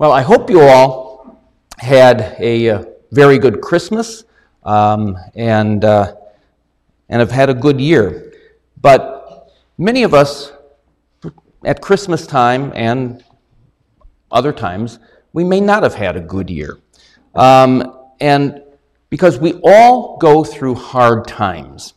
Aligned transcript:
Well, 0.00 0.12
I 0.12 0.22
hope 0.22 0.48
you 0.48 0.62
all 0.62 1.44
had 1.76 2.34
a 2.38 2.70
uh, 2.70 2.84
very 3.12 3.38
good 3.38 3.60
Christmas 3.60 4.24
um, 4.62 5.18
and, 5.34 5.84
uh, 5.84 6.14
and 7.10 7.20
have 7.20 7.30
had 7.30 7.50
a 7.50 7.54
good 7.54 7.78
year. 7.78 8.32
But 8.80 9.52
many 9.76 10.02
of 10.04 10.14
us 10.14 10.52
at 11.66 11.82
Christmas 11.82 12.26
time 12.26 12.72
and 12.74 13.22
other 14.30 14.54
times, 14.54 15.00
we 15.34 15.44
may 15.44 15.60
not 15.60 15.82
have 15.82 15.96
had 15.96 16.16
a 16.16 16.20
good 16.20 16.48
year. 16.48 16.78
Um, 17.34 17.94
and 18.22 18.62
because 19.10 19.38
we 19.38 19.60
all 19.62 20.16
go 20.16 20.44
through 20.44 20.76
hard 20.76 21.28
times. 21.28 21.92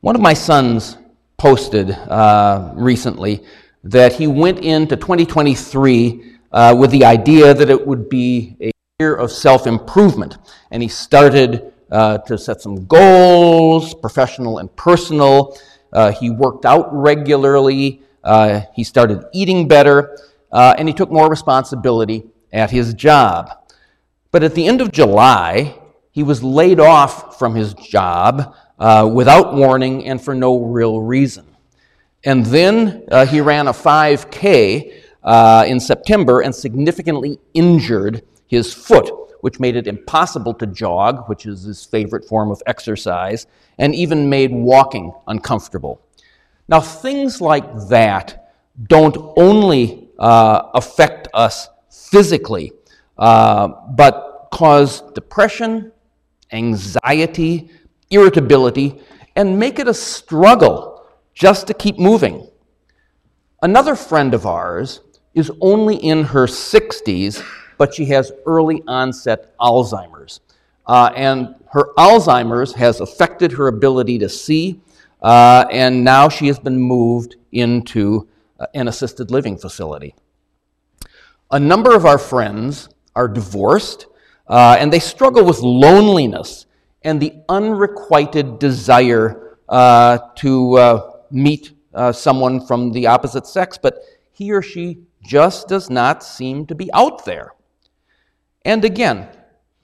One 0.00 0.16
of 0.16 0.20
my 0.20 0.34
sons 0.34 0.98
posted 1.36 1.92
uh, 1.92 2.72
recently 2.74 3.44
that 3.84 4.14
he 4.14 4.26
went 4.26 4.58
into 4.58 4.96
2023 4.96 6.38
uh, 6.52 6.74
with 6.78 6.90
the 6.90 7.04
idea 7.04 7.54
that 7.54 7.70
it 7.70 7.86
would 7.86 8.08
be 8.08 8.56
a 8.60 8.72
year 8.98 9.14
of 9.14 9.30
self 9.30 9.66
improvement. 9.66 10.38
And 10.70 10.82
he 10.82 10.88
started 10.88 11.72
uh, 11.90 12.18
to 12.18 12.38
set 12.38 12.60
some 12.60 12.86
goals, 12.86 13.94
professional 13.94 14.58
and 14.58 14.74
personal. 14.76 15.58
Uh, 15.92 16.12
he 16.12 16.30
worked 16.30 16.64
out 16.64 16.88
regularly. 16.92 18.02
Uh, 18.22 18.62
he 18.74 18.84
started 18.84 19.24
eating 19.32 19.66
better. 19.66 20.18
Uh, 20.52 20.74
and 20.78 20.88
he 20.88 20.94
took 20.94 21.10
more 21.10 21.28
responsibility 21.28 22.24
at 22.52 22.70
his 22.70 22.94
job. 22.94 23.50
But 24.32 24.42
at 24.42 24.54
the 24.54 24.66
end 24.66 24.80
of 24.80 24.92
July, 24.92 25.76
he 26.10 26.22
was 26.22 26.42
laid 26.42 26.80
off 26.80 27.38
from 27.38 27.54
his 27.54 27.74
job 27.74 28.54
uh, 28.78 29.08
without 29.12 29.54
warning 29.54 30.06
and 30.06 30.20
for 30.20 30.34
no 30.34 30.58
real 30.58 31.00
reason. 31.00 31.46
And 32.24 32.44
then 32.46 33.04
he 33.28 33.40
ran 33.40 33.66
a 33.66 33.72
5K 33.72 34.99
uh, 35.22 35.64
in 35.66 35.80
September 35.80 36.40
and 36.40 36.54
significantly 36.54 37.38
injured 37.54 38.22
his 38.46 38.72
foot, 38.72 39.10
which 39.40 39.60
made 39.60 39.76
it 39.76 39.86
impossible 39.86 40.54
to 40.54 40.66
jog, 40.66 41.28
which 41.28 41.46
is 41.46 41.62
his 41.62 41.84
favorite 41.84 42.24
form 42.24 42.50
of 42.50 42.62
exercise, 42.66 43.46
and 43.78 43.94
even 43.94 44.28
made 44.28 44.52
walking 44.52 45.12
uncomfortable. 45.26 46.00
Now, 46.68 46.80
things 46.80 47.40
like 47.40 47.64
that 47.88 48.52
don't 48.88 49.16
only 49.36 50.08
uh, 50.18 50.70
affect 50.74 51.28
us 51.34 51.68
physically, 51.90 52.72
uh, 53.18 53.68
but 53.90 54.48
cause 54.52 55.02
depression, 55.12 55.92
anxiety, 56.52 57.70
irritability, 58.10 59.00
and 59.36 59.58
make 59.58 59.78
it 59.78 59.88
a 59.88 59.94
struggle 59.94 61.06
just 61.34 61.66
to 61.66 61.74
keep 61.74 61.98
moving. 61.98 62.48
Another 63.62 63.94
friend 63.94 64.34
of 64.34 64.46
ours 64.46 65.00
is 65.34 65.50
only 65.60 65.96
in 65.96 66.24
her 66.24 66.46
60s, 66.46 67.44
but 67.78 67.94
she 67.94 68.06
has 68.06 68.32
early 68.46 68.82
onset 68.86 69.56
Alzheimer's. 69.58 70.40
Uh, 70.86 71.12
and 71.14 71.54
her 71.72 71.92
Alzheimer's 71.96 72.74
has 72.74 73.00
affected 73.00 73.52
her 73.52 73.68
ability 73.68 74.18
to 74.18 74.28
see, 74.28 74.80
uh, 75.22 75.66
and 75.70 76.02
now 76.02 76.28
she 76.28 76.46
has 76.48 76.58
been 76.58 76.78
moved 76.78 77.36
into 77.52 78.28
uh, 78.58 78.66
an 78.74 78.88
assisted 78.88 79.30
living 79.30 79.56
facility. 79.56 80.14
A 81.50 81.60
number 81.60 81.94
of 81.94 82.06
our 82.06 82.18
friends 82.18 82.88
are 83.14 83.28
divorced, 83.28 84.06
uh, 84.48 84.76
and 84.80 84.92
they 84.92 84.98
struggle 84.98 85.44
with 85.44 85.60
loneliness 85.60 86.66
and 87.02 87.20
the 87.20 87.34
unrequited 87.48 88.58
desire 88.58 89.56
uh, 89.68 90.18
to 90.36 90.76
uh, 90.76 91.12
meet 91.30 91.72
someone 92.12 92.64
from 92.66 92.92
the 92.92 93.06
opposite 93.06 93.46
sex, 93.46 93.78
but 93.80 93.98
he 94.32 94.52
or 94.52 94.62
she 94.62 94.98
just 95.22 95.68
does 95.68 95.90
not 95.90 96.22
seem 96.22 96.66
to 96.66 96.74
be 96.74 96.90
out 96.92 97.24
there. 97.24 97.52
And 98.64 98.84
again, 98.84 99.28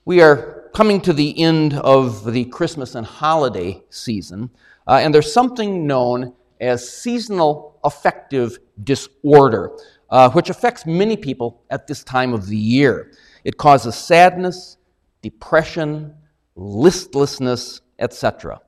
we 0.05 0.21
are 0.21 0.69
coming 0.73 1.01
to 1.01 1.13
the 1.13 1.39
end 1.41 1.73
of 1.73 2.31
the 2.31 2.45
Christmas 2.45 2.95
and 2.95 3.05
holiday 3.05 3.81
season, 3.89 4.49
uh, 4.87 4.99
and 5.01 5.13
there's 5.13 5.31
something 5.31 5.87
known 5.87 6.33
as 6.59 6.87
seasonal 6.87 7.79
affective 7.83 8.57
disorder, 8.83 9.71
uh, 10.09 10.29
which 10.31 10.49
affects 10.49 10.85
many 10.85 11.17
people 11.17 11.63
at 11.69 11.87
this 11.87 12.03
time 12.03 12.33
of 12.33 12.47
the 12.47 12.57
year. 12.57 13.11
It 13.43 13.57
causes 13.57 13.95
sadness, 13.95 14.77
depression, 15.21 16.15
listlessness, 16.55 17.81
etc. 17.99 18.59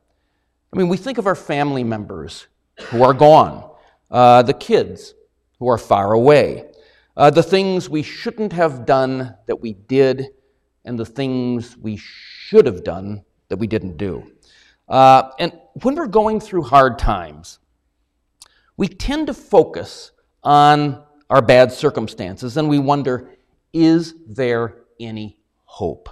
I 0.74 0.78
mean, 0.78 0.90
we 0.90 0.98
think 0.98 1.18
of 1.18 1.28
our 1.28 1.36
family 1.36 1.84
members 1.84 2.48
who 2.88 3.04
are 3.04 3.14
gone, 3.14 3.70
uh, 4.10 4.44
the 4.44 4.54
kids 4.54 5.14
who 5.60 5.68
are 5.68 5.78
far 5.78 6.14
away, 6.14 6.69
uh, 7.20 7.30
the 7.30 7.44
things 7.44 7.90
we 7.90 8.02
shouldn't 8.02 8.54
have 8.54 8.86
done 8.86 9.36
that 9.46 9.60
we 9.60 9.74
did, 9.74 10.30
and 10.86 10.98
the 10.98 11.06
things 11.06 11.76
we 11.78 11.98
should 11.98 12.66
have 12.66 12.82
done 12.86 13.26
that 13.50 13.58
we 13.58 13.68
didn't 13.68 13.98
do. 13.98 14.32
Uh, 14.88 15.30
and 15.38 15.52
when 15.84 15.96
we're 15.96 16.08
going 16.08 16.40
through 16.40 16.62
hard 16.62 16.98
times, 16.98 17.60
we 18.78 18.88
tend 18.88 19.28
to 19.28 19.34
focus 19.34 20.12
on 20.44 21.04
our 21.30 21.42
bad 21.42 21.74
circumstances 21.74 22.56
and 22.56 22.70
we 22.70 22.80
wonder, 22.80 23.30
is 23.74 24.16
there 24.26 24.78
any 24.98 25.38
hope? 25.66 26.10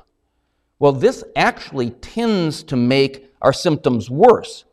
Well, 0.78 0.91
this 0.91 1.24
actually 1.38 1.91
tends 1.91 2.63
to 2.63 2.75
make 2.75 3.34
our 3.41 3.53
symptoms 3.53 4.09
worse. 4.09 4.66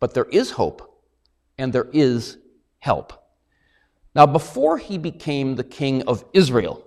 But 0.00 0.12
there 0.12 0.26
is 0.32 0.50
hope 0.50 1.04
and 1.56 1.72
there 1.72 1.88
is 1.92 2.38
help. 2.80 3.19
Now, 4.14 4.26
before 4.26 4.78
he 4.78 4.98
became 4.98 5.54
the 5.54 5.64
king 5.64 6.02
of 6.02 6.24
Israel, 6.32 6.84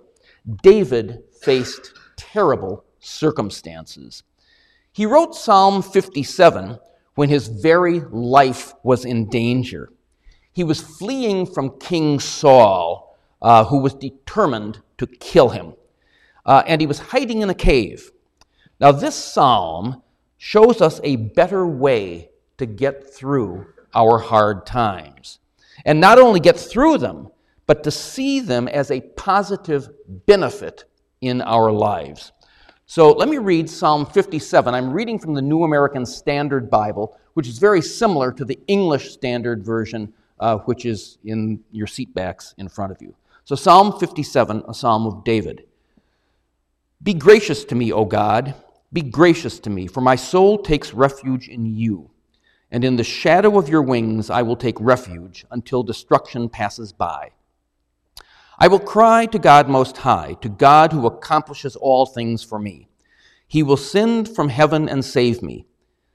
David 0.62 1.22
faced 1.40 1.94
terrible 2.16 2.84
circumstances. 3.00 4.22
He 4.92 5.06
wrote 5.06 5.34
Psalm 5.34 5.82
57 5.82 6.78
when 7.14 7.28
his 7.28 7.48
very 7.48 8.00
life 8.00 8.74
was 8.82 9.04
in 9.04 9.28
danger. 9.30 9.90
He 10.52 10.64
was 10.64 10.80
fleeing 10.80 11.46
from 11.46 11.78
King 11.78 12.20
Saul, 12.20 13.18
uh, 13.40 13.64
who 13.64 13.78
was 13.78 13.94
determined 13.94 14.80
to 14.98 15.06
kill 15.06 15.48
him. 15.48 15.74
Uh, 16.46 16.62
and 16.66 16.80
he 16.80 16.86
was 16.86 16.98
hiding 16.98 17.42
in 17.42 17.50
a 17.50 17.54
cave. 17.54 18.10
Now, 18.80 18.92
this 18.92 19.14
psalm 19.14 20.02
shows 20.36 20.80
us 20.80 21.00
a 21.02 21.16
better 21.16 21.66
way 21.66 22.30
to 22.58 22.66
get 22.66 23.14
through 23.14 23.66
our 23.94 24.18
hard 24.18 24.66
times. 24.66 25.38
And 25.84 26.00
not 26.00 26.18
only 26.18 26.40
get 26.40 26.58
through 26.58 26.98
them, 26.98 27.28
but 27.66 27.84
to 27.84 27.90
see 27.90 28.40
them 28.40 28.68
as 28.68 28.90
a 28.90 29.00
positive 29.00 29.88
benefit 30.26 30.84
in 31.20 31.40
our 31.42 31.72
lives. 31.72 32.32
So 32.86 33.12
let 33.12 33.28
me 33.28 33.38
read 33.38 33.70
Psalm 33.70 34.04
57. 34.04 34.74
I'm 34.74 34.92
reading 34.92 35.18
from 35.18 35.34
the 35.34 35.42
New 35.42 35.64
American 35.64 36.04
Standard 36.04 36.70
Bible, 36.70 37.18
which 37.32 37.48
is 37.48 37.58
very 37.58 37.80
similar 37.80 38.30
to 38.32 38.44
the 38.44 38.58
English 38.66 39.12
Standard 39.12 39.64
Version, 39.64 40.12
uh, 40.38 40.58
which 40.58 40.84
is 40.84 41.18
in 41.24 41.64
your 41.72 41.86
seatbacks 41.86 42.54
in 42.58 42.68
front 42.68 42.92
of 42.92 43.00
you. 43.00 43.14
So, 43.44 43.56
Psalm 43.56 43.98
57, 43.98 44.64
a 44.68 44.74
psalm 44.74 45.06
of 45.06 45.24
David. 45.24 45.64
Be 47.02 47.14
gracious 47.14 47.64
to 47.66 47.74
me, 47.74 47.92
O 47.92 48.04
God. 48.04 48.54
Be 48.92 49.02
gracious 49.02 49.58
to 49.60 49.70
me, 49.70 49.86
for 49.86 50.00
my 50.00 50.16
soul 50.16 50.58
takes 50.58 50.94
refuge 50.94 51.48
in 51.48 51.66
you. 51.66 52.10
And 52.74 52.82
in 52.82 52.96
the 52.96 53.04
shadow 53.04 53.56
of 53.56 53.68
your 53.68 53.82
wings 53.82 54.30
I 54.30 54.42
will 54.42 54.56
take 54.56 54.80
refuge 54.80 55.46
until 55.52 55.84
destruction 55.84 56.48
passes 56.48 56.92
by. 56.92 57.30
I 58.58 58.66
will 58.66 58.80
cry 58.80 59.26
to 59.26 59.38
God 59.38 59.68
Most 59.68 59.98
High, 59.98 60.34
to 60.40 60.48
God 60.48 60.92
who 60.92 61.06
accomplishes 61.06 61.76
all 61.76 62.04
things 62.04 62.42
for 62.42 62.58
me. 62.58 62.88
He 63.46 63.62
will 63.62 63.76
send 63.76 64.28
from 64.28 64.48
heaven 64.48 64.88
and 64.88 65.04
save 65.04 65.40
me. 65.40 65.68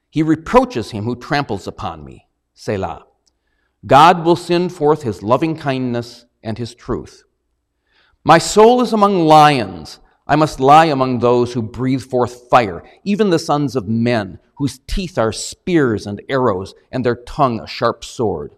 He 0.09 0.22
reproaches 0.22 0.92
him 0.92 1.06
who 1.06 1.16
tramples 1.16 1.66
upon 1.66 2.03
me. 2.03 2.28
Selah. 2.53 3.06
God 3.86 4.26
will 4.26 4.36
send 4.36 4.74
forth 4.74 5.03
his 5.03 5.24
loving 5.24 5.56
kindness 5.56 6.26
and 6.44 6.58
his 6.58 6.76
truth. 6.76 7.24
My 8.26 8.38
soul 8.38 8.82
is 8.82 8.91
among 8.91 9.26
lions. 9.26 10.02
I 10.29 10.35
must 10.35 10.59
lie 10.59 10.85
among 10.85 11.20
those 11.20 11.53
who 11.53 11.64
breathe 11.64 12.03
forth 12.03 12.49
fire, 12.52 12.84
even 13.03 13.31
the 13.31 13.40
sons 13.40 13.76
of 13.76 13.87
men, 13.87 14.37
whose 14.58 14.79
teeth 14.85 15.17
are 15.17 15.31
spears 15.31 16.05
and 16.05 16.22
arrows, 16.29 16.76
and 16.91 17.03
their 17.03 17.16
tongue 17.16 17.59
a 17.59 17.66
sharp 17.66 18.05
sword. 18.05 18.55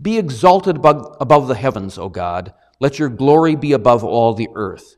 Be 0.00 0.16
exalted 0.16 0.78
above 0.78 1.46
the 1.46 1.56
heavens, 1.56 1.98
O 1.98 2.08
God. 2.08 2.54
Let 2.80 2.98
your 2.98 3.10
glory 3.10 3.54
be 3.54 3.74
above 3.74 4.02
all 4.02 4.32
the 4.32 4.48
earth. 4.54 4.96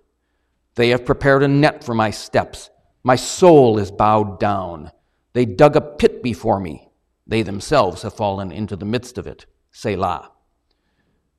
They 0.77 0.91
have 0.91 1.05
prepared 1.05 1.43
a 1.43 1.49
net 1.49 1.83
for 1.83 1.93
my 1.93 2.11
steps. 2.11 2.71
My 3.03 3.17
soul 3.17 3.77
is 3.77 3.91
bowed 3.91 4.39
down. 4.39 4.93
They 5.33 5.45
dug 5.45 5.75
a 5.75 5.81
pit 5.81 6.23
before 6.23 6.61
me. 6.61 6.89
They 7.27 7.43
themselves 7.43 8.03
have 8.03 8.15
fallen 8.15 8.53
into 8.53 8.77
the 8.77 8.85
midst 8.85 9.19
of 9.19 9.27
it. 9.27 9.47
Selah. 9.73 10.31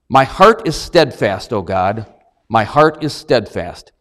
My 0.09 0.25
heart 0.25 0.67
is 0.67 0.75
steadfast, 0.75 1.53
O 1.53 1.61
God. 1.61 2.05
My 2.49 2.65
heart 2.65 3.01
is 3.01 3.13
steadfast. 3.13 3.93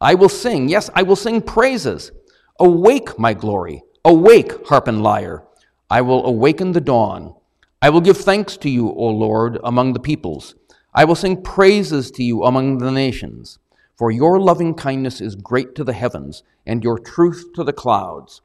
I 0.00 0.14
will 0.14 0.28
sing, 0.28 0.68
yes, 0.68 0.90
I 0.94 1.02
will 1.02 1.16
sing 1.16 1.40
praises. 1.40 2.12
Awake, 2.60 3.18
my 3.18 3.34
glory. 3.34 3.82
Awake, 4.04 4.66
harp 4.66 4.88
and 4.88 5.02
lyre. 5.02 5.44
I 5.90 6.00
will 6.02 6.26
awaken 6.26 6.72
the 6.72 6.80
dawn. 6.80 7.34
I 7.80 7.90
will 7.90 8.00
give 8.00 8.16
thanks 8.16 8.56
to 8.58 8.70
you, 8.70 8.88
O 8.88 9.08
Lord, 9.08 9.58
among 9.62 9.92
the 9.92 10.00
peoples. 10.00 10.54
I 10.94 11.04
will 11.04 11.14
sing 11.14 11.42
praises 11.42 12.10
to 12.12 12.22
you 12.22 12.42
among 12.44 12.78
the 12.78 12.90
nations, 12.90 13.58
for 13.96 14.10
your 14.10 14.40
loving 14.40 14.74
kindness 14.74 15.20
is 15.20 15.36
great 15.36 15.74
to 15.74 15.84
the 15.84 15.92
heavens, 15.92 16.42
and 16.66 16.82
your 16.82 16.98
truth 16.98 17.52
to 17.54 17.64
the 17.64 17.72
clouds. 17.72 18.40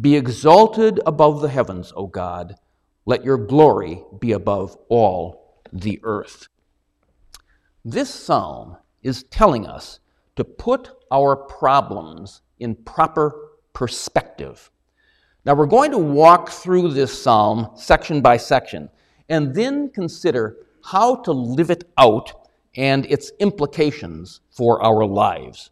Be 0.00 0.16
exalted 0.16 1.00
above 1.04 1.40
the 1.40 1.48
heavens, 1.48 1.92
O 1.96 2.06
God. 2.06 2.54
Let 3.06 3.24
your 3.24 3.38
glory 3.38 4.04
be 4.18 4.32
above 4.32 4.76
all 4.88 5.62
the 5.72 6.00
earth. 6.02 6.48
This 7.84 8.08
psalm 8.08 8.76
is 9.02 9.24
telling 9.24 9.66
us 9.66 10.00
to 10.36 10.44
put 10.44 10.90
our 11.10 11.36
problems 11.36 12.42
in 12.58 12.74
proper 12.74 13.50
perspective. 13.72 14.70
Now, 15.44 15.54
we're 15.54 15.66
going 15.66 15.90
to 15.92 15.98
walk 15.98 16.50
through 16.50 16.88
this 16.92 17.22
psalm 17.22 17.70
section 17.74 18.20
by 18.20 18.36
section 18.36 18.90
and 19.28 19.54
then 19.54 19.90
consider 19.90 20.58
how 20.84 21.16
to 21.16 21.32
live 21.32 21.70
it 21.70 21.84
out 21.96 22.48
and 22.76 23.06
its 23.06 23.32
implications 23.40 24.40
for 24.50 24.82
our 24.82 25.04
lives. 25.06 25.70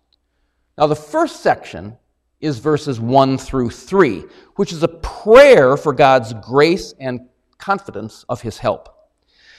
Now, 0.77 0.87
the 0.87 0.97
first 0.97 1.43
section 1.43 1.97
is 2.41 2.59
verses 2.59 3.01
1 3.01 3.37
through 3.39 3.71
3, 3.71 4.25
which 4.57 4.73
is 4.73 4.83
a 4.83 4.89
prayer 4.89 5.77
for 5.77 5.93
God's 5.93 6.33
grace 6.35 6.95
and 7.01 7.29
confidence 7.59 8.25
of 8.29 8.41
his 8.41 8.59
help. 8.59 8.89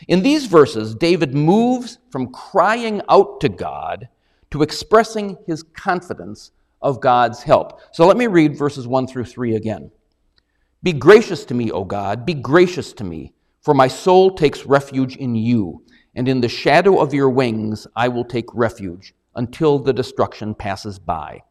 In 0.08 0.22
these 0.22 0.46
verses, 0.46 0.96
David 0.96 1.36
moves 1.36 1.98
from 2.10 2.32
crying 2.32 3.02
out 3.10 3.42
to 3.42 3.50
God 3.50 4.08
to 4.52 4.62
expressing 4.62 5.38
his 5.46 5.64
confidence 5.64 6.52
of 6.82 7.02
God's 7.02 7.44
help. 7.44 7.80
So 7.92 8.06
let 8.06 8.18
me 8.18 8.28
read 8.28 8.58
verses 8.58 8.88
1 8.88 9.08
through 9.08 9.26
3 9.26 9.56
again. 9.56 9.92
Be 10.82 10.94
gracious 10.94 11.46
to 11.46 11.54
me, 11.54 11.72
O 11.72 11.84
God, 11.84 12.26
be 12.26 12.34
gracious 12.34 12.94
to 12.94 13.04
me. 13.04 13.34
For 13.62 13.74
my 13.74 13.88
soul 13.88 14.32
takes 14.32 14.66
refuge 14.66 15.18
in 15.18 15.36
you, 15.36 15.84
and 16.16 16.28
in 16.28 16.42
the 16.42 16.48
shadow 16.48 17.00
of 17.00 17.14
your 17.14 17.30
wings 17.30 17.86
I 17.96 18.08
will 18.08 18.24
take 18.24 18.46
refuge 18.54 19.14
until 19.36 19.78
the 19.78 19.94
destruction 19.94 20.56
passes 20.56 20.98
by. 20.98 21.44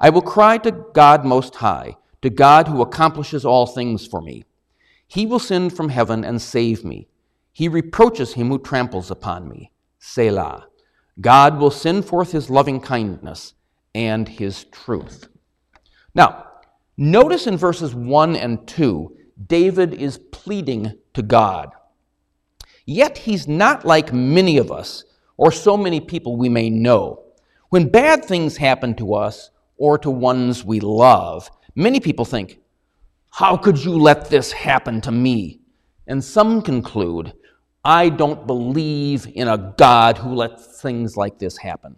I 0.00 0.10
will 0.10 0.22
cry 0.22 0.58
to 0.58 0.70
God 0.70 1.24
Most 1.24 1.56
High, 1.56 1.96
to 2.22 2.30
God 2.30 2.68
who 2.68 2.82
accomplishes 2.82 3.44
all 3.44 3.66
things 3.66 4.06
for 4.06 4.20
me. 4.20 4.44
He 5.06 5.24
will 5.26 5.38
send 5.38 5.74
from 5.74 5.88
heaven 5.88 6.24
and 6.24 6.40
save 6.40 6.84
me. 6.84 7.08
He 7.52 7.68
reproaches 7.68 8.34
him 8.34 8.50
who 8.50 8.58
tramples 8.58 9.10
upon 9.10 9.48
me. 9.48 9.72
Selah. 9.98 10.67
God 11.20 11.58
will 11.58 11.70
send 11.70 12.04
forth 12.04 12.32
his 12.32 12.50
loving 12.50 12.80
kindness 12.80 13.54
and 13.94 14.28
his 14.28 14.64
truth. 14.64 15.28
Now, 16.14 16.46
notice 16.96 17.46
in 17.46 17.56
verses 17.56 17.94
1 17.94 18.36
and 18.36 18.66
2 18.66 19.16
David 19.46 19.94
is 19.94 20.18
pleading 20.18 20.98
to 21.14 21.22
God. 21.22 21.70
Yet 22.86 23.18
he's 23.18 23.46
not 23.46 23.84
like 23.84 24.12
many 24.12 24.58
of 24.58 24.72
us 24.72 25.04
or 25.36 25.52
so 25.52 25.76
many 25.76 26.00
people 26.00 26.36
we 26.36 26.48
may 26.48 26.70
know. 26.70 27.22
When 27.68 27.88
bad 27.88 28.24
things 28.24 28.56
happen 28.56 28.94
to 28.94 29.14
us 29.14 29.50
or 29.76 29.98
to 29.98 30.10
ones 30.10 30.64
we 30.64 30.80
love, 30.80 31.50
many 31.74 32.00
people 32.00 32.24
think, 32.24 32.58
How 33.30 33.56
could 33.56 33.78
you 33.78 33.92
let 33.92 34.30
this 34.30 34.52
happen 34.52 35.00
to 35.02 35.12
me? 35.12 35.60
And 36.06 36.24
some 36.24 36.62
conclude, 36.62 37.34
I 37.84 38.08
don't 38.08 38.46
believe 38.46 39.26
in 39.34 39.48
a 39.48 39.74
God 39.76 40.18
who 40.18 40.34
lets 40.34 40.80
things 40.80 41.16
like 41.16 41.38
this 41.38 41.58
happen. 41.58 41.96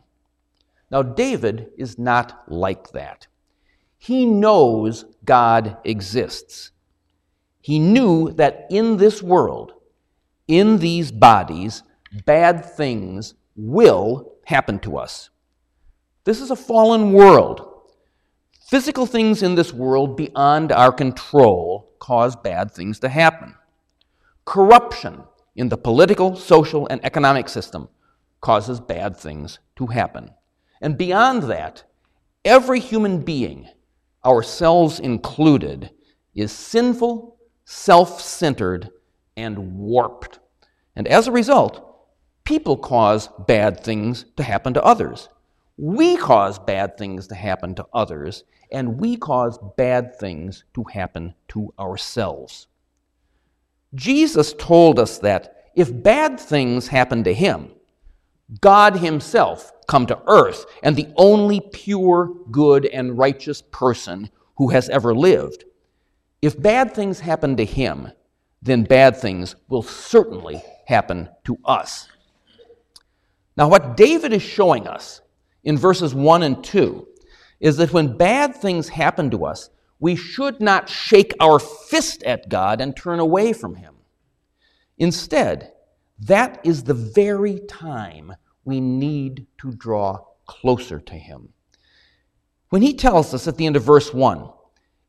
Now, 0.91 1.03
David 1.03 1.71
is 1.79 1.99
not 1.99 2.45
like 2.49 2.91
that. 2.93 3.27
He 3.97 4.27
knows 4.27 5.05
God 5.25 5.77
exists. 5.85 6.73
He 7.61 7.79
knew 7.79 8.33
that 8.33 8.67
in 8.71 8.97
this 8.97 9.23
world, 9.23 9.73
in 10.49 10.79
these 10.79 11.13
bodies, 11.13 11.83
bad 12.25 12.65
things 12.65 13.35
will 13.55 14.33
happen 14.47 14.79
to 14.81 14.97
us. 14.97 15.31
This 16.25 16.41
is 16.41 16.51
a 16.51 16.57
fallen 16.57 17.13
world. 17.13 17.67
Physical 18.69 19.07
things 19.07 19.43
in 19.43 19.55
this 19.55 19.73
world 19.73 20.17
beyond 20.17 20.73
our 20.73 20.93
control 20.93 21.93
cause 21.99 22.37
bad 22.37 22.71
things 22.71 22.99
to 23.01 23.09
happen. 23.09 23.55
Corruption 24.45 25.23
in 25.57 25.69
the 25.69 25.77
political, 25.77 26.37
social, 26.37 26.87
and 26.89 27.05
economic 27.05 27.49
system 27.49 27.89
causes 28.41 28.81
bad 28.81 29.17
things 29.17 29.59
to 29.77 29.87
happen. 29.87 30.31
And 30.81 30.97
beyond 30.97 31.45
that, 31.45 31.85
every 32.45 32.81
human 32.81 33.21
being, 33.23 33.69
ourselves 34.25 34.99
included, 35.01 35.91
is 36.35 36.53
sinful 36.53 37.37
self 37.71 38.21
centered, 38.21 38.91
and 39.37 39.79
warped. 39.79 40.41
And 40.97 41.07
as 41.07 41.29
a 41.29 41.33
result, 41.33 42.09
people 42.43 42.77
cause 42.77 43.29
bad 43.47 43.85
things 43.85 44.27
to 44.37 44.43
happen 44.43 44.75
to 44.75 44.83
others. 44.83 45.29
We 45.77 46.17
cause 46.17 46.59
bad 46.59 46.99
things 46.99 47.29
to 47.29 47.37
happen 47.37 47.77
to 47.77 47.87
others, 47.95 48.43
and 48.73 49.01
we 49.01 49.17
cause 49.17 49.57
bad 49.77 50.19
things 50.19 50.65
to 50.75 50.83
happen 50.83 51.35
to 51.51 51.73
ourselves. 51.79 52.67
Jesus 53.95 54.55
told 54.59 54.99
us 54.99 55.19
that 55.19 55.71
if 55.75 56.03
bad 56.03 56.39
things 56.39 56.89
happen 56.89 57.25
to 57.25 57.35
him, 57.35 57.71
God 58.61 58.97
Himself 58.97 59.73
come 59.87 60.07
to 60.07 60.23
earth, 60.27 60.67
and 60.83 60.95
the 60.95 61.09
only 61.17 61.61
pure, 61.73 62.33
good, 62.51 62.87
and 62.87 63.19
righteous 63.19 63.61
person 63.61 64.31
who 64.57 64.69
has 64.69 64.89
ever 64.89 65.15
lived, 65.15 65.65
if 66.43 66.61
bad 66.61 66.95
things 66.95 67.21
happen 67.21 67.57
to 67.57 67.65
him, 67.65 68.13
then 68.63 68.85
bad 68.85 69.17
things 69.17 69.57
will 69.69 69.83
certainly 69.83 70.63
happen 70.87 71.29
to 71.45 71.59
us. 71.65 72.09
Now, 73.57 73.69
what 73.69 73.97
David 73.97 74.33
is 74.33 74.43
showing 74.43 74.87
us 74.87 75.21
in 75.65 75.77
verses 75.77 76.15
1 76.15 76.43
and 76.43 76.63
2 76.63 77.07
is 77.59 77.77
that 77.77 77.93
when 77.93 78.17
bad 78.17 78.55
things 78.55 78.89
happen 78.89 79.31
to 79.31 79.45
us, 79.45 79.71
we 80.01 80.17
should 80.17 80.61
not 80.61 80.89
shake 80.89 81.35
our 81.39 81.59
fist 81.59 82.23
at 82.25 82.49
God 82.49 82.81
and 82.81 82.97
turn 82.97 83.21
away 83.21 83.53
from 83.53 83.77
Him. 83.77 83.95
Instead, 84.99 85.73
that 86.19 86.61
is 86.65 86.83
the 86.83 86.95
very 86.95 87.61
time 87.61 88.35
we 88.65 88.81
need 88.81 89.47
to 89.59 89.73
draw 89.73 90.25
closer 90.47 90.99
to 91.01 91.15
Him. 91.15 91.51
When 92.71 92.83
He 92.83 92.95
tells 92.95 93.33
us 93.35 93.47
at 93.47 93.57
the 93.57 93.67
end 93.67 93.77
of 93.77 93.85
verse 93.85 94.13
1, 94.13 94.51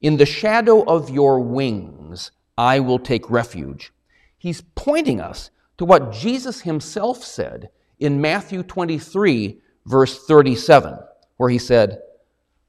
in 0.02 0.18
the 0.18 0.26
shadow 0.26 0.84
of 0.84 1.10
your 1.10 1.40
wings, 1.40 2.32
I 2.58 2.80
will 2.80 3.00
take 3.00 3.30
refuge. 3.30 3.94
He's 4.38 4.62
pointing 4.76 5.22
us 5.22 5.52
to 5.78 5.86
what 5.86 6.12
Jesus 6.12 6.62
himself 6.62 7.24
said 7.24 7.70
in 8.00 8.20
Matthew 8.20 8.64
23, 8.64 9.62
verse 9.86 10.26
37, 10.26 10.98
where 11.38 11.50
he 11.50 11.60
said, 11.60 12.00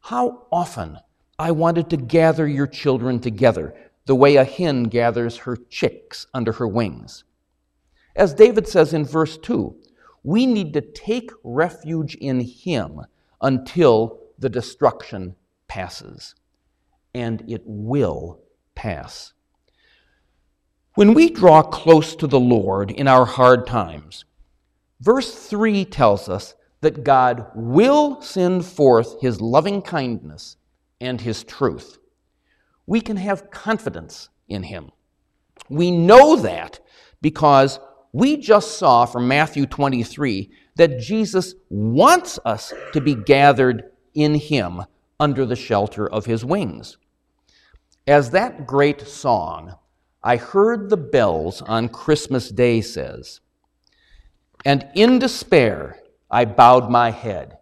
How 0.01 0.47
often 0.53 0.99
I 1.43 1.51
wanted 1.51 1.91
to 1.91 1.97
gather 1.97 2.47
your 2.47 2.69
children 2.69 3.19
together, 3.19 3.75
the 4.07 4.15
way 4.15 4.37
a 4.37 4.45
hen 4.45 4.85
gathers 4.85 5.39
her 5.39 5.57
chicks 5.57 6.25
under 6.33 6.53
her 6.53 6.69
wings. 6.69 7.25
As 8.15 8.33
David 8.33 8.69
says 8.69 8.95
in 8.95 9.05
verse 9.05 9.37
2, 9.39 9.75
we 10.23 10.47
need 10.47 10.73
to 10.75 10.81
take 10.81 11.33
refuge 11.43 12.15
in 12.15 12.39
him 12.39 13.01
until 13.41 14.21
the 14.39 14.49
destruction 14.49 15.35
passes 15.67 16.37
and 17.13 17.43
it 17.51 17.63
will 17.65 18.41
pass. 18.77 19.33
When 20.95 21.13
we 21.13 21.29
draw 21.29 21.63
close 21.63 22.15
to 22.15 22.29
the 22.29 22.39
Lord 22.39 22.93
in 22.93 23.09
our 23.09 23.25
hard 23.25 23.67
times, 23.67 24.25
verse 25.01 25.35
3 25.35 25.87
tells 25.87 26.29
us 26.29 26.55
that 26.83 27.03
God 27.03 27.49
will 27.57 28.23
send 28.23 28.65
forth 28.65 29.21
his 29.21 29.41
loving 29.41 29.83
kindness 29.83 30.57
and 31.03 31.21
his 31.21 31.45
truth. 31.45 31.99
We 32.87 33.01
can 33.01 33.17
have 33.17 33.51
confidence 33.51 34.31
in 34.49 34.63
him. 34.63 34.93
We 35.69 35.91
know 35.91 36.37
that 36.37 36.81
because 37.21 37.79
we 38.13 38.37
just 38.37 38.79
saw 38.79 39.05
from 39.05 39.29
Matthew 39.29 39.67
23 39.67 40.51
that 40.77 41.01
Jesus 41.01 41.55
wants 41.69 42.39
us 42.45 42.73
to 42.93 43.01
be 43.01 43.15
gathered 43.15 43.91
in 44.15 44.35
him 44.35 44.83
under 45.19 45.45
the 45.45 45.57
shelter 45.57 46.09
of 46.09 46.27
his 46.27 46.45
wings. 46.45 46.97
As 48.07 48.31
that 48.31 48.67
great 48.67 49.01
song, 49.03 49.77
I 50.23 50.37
heard 50.37 50.89
the 50.89 50.97
bells 50.97 51.63
on 51.63 51.89
Christmas 51.89 52.51
Day 52.51 52.81
says, 52.81 53.41
and 54.65 54.89
in 54.95 55.19
despair 55.19 55.99
I 56.31 56.45
bowed 56.45 56.91
my 56.91 57.11
head. 57.11 57.59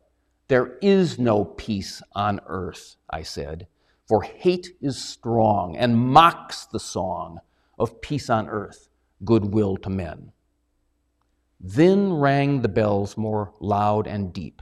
There 0.51 0.79
is 0.83 1.17
no 1.17 1.45
peace 1.45 2.03
on 2.13 2.41
earth, 2.49 2.97
I 3.09 3.23
said, 3.23 3.69
for 4.09 4.23
hate 4.23 4.77
is 4.81 5.01
strong 5.01 5.77
and 5.77 5.97
mocks 5.97 6.67
the 6.67 6.81
song 6.81 7.39
of 7.79 8.01
peace 8.01 8.29
on 8.29 8.49
earth, 8.49 8.89
goodwill 9.25 9.77
to 9.77 9.91
men. 9.91 10.33
Then 11.61 12.15
rang 12.15 12.63
the 12.63 12.69
bells 12.69 13.17
more 13.17 13.55
loud 13.61 14.09
and 14.09 14.33
deep. 14.33 14.61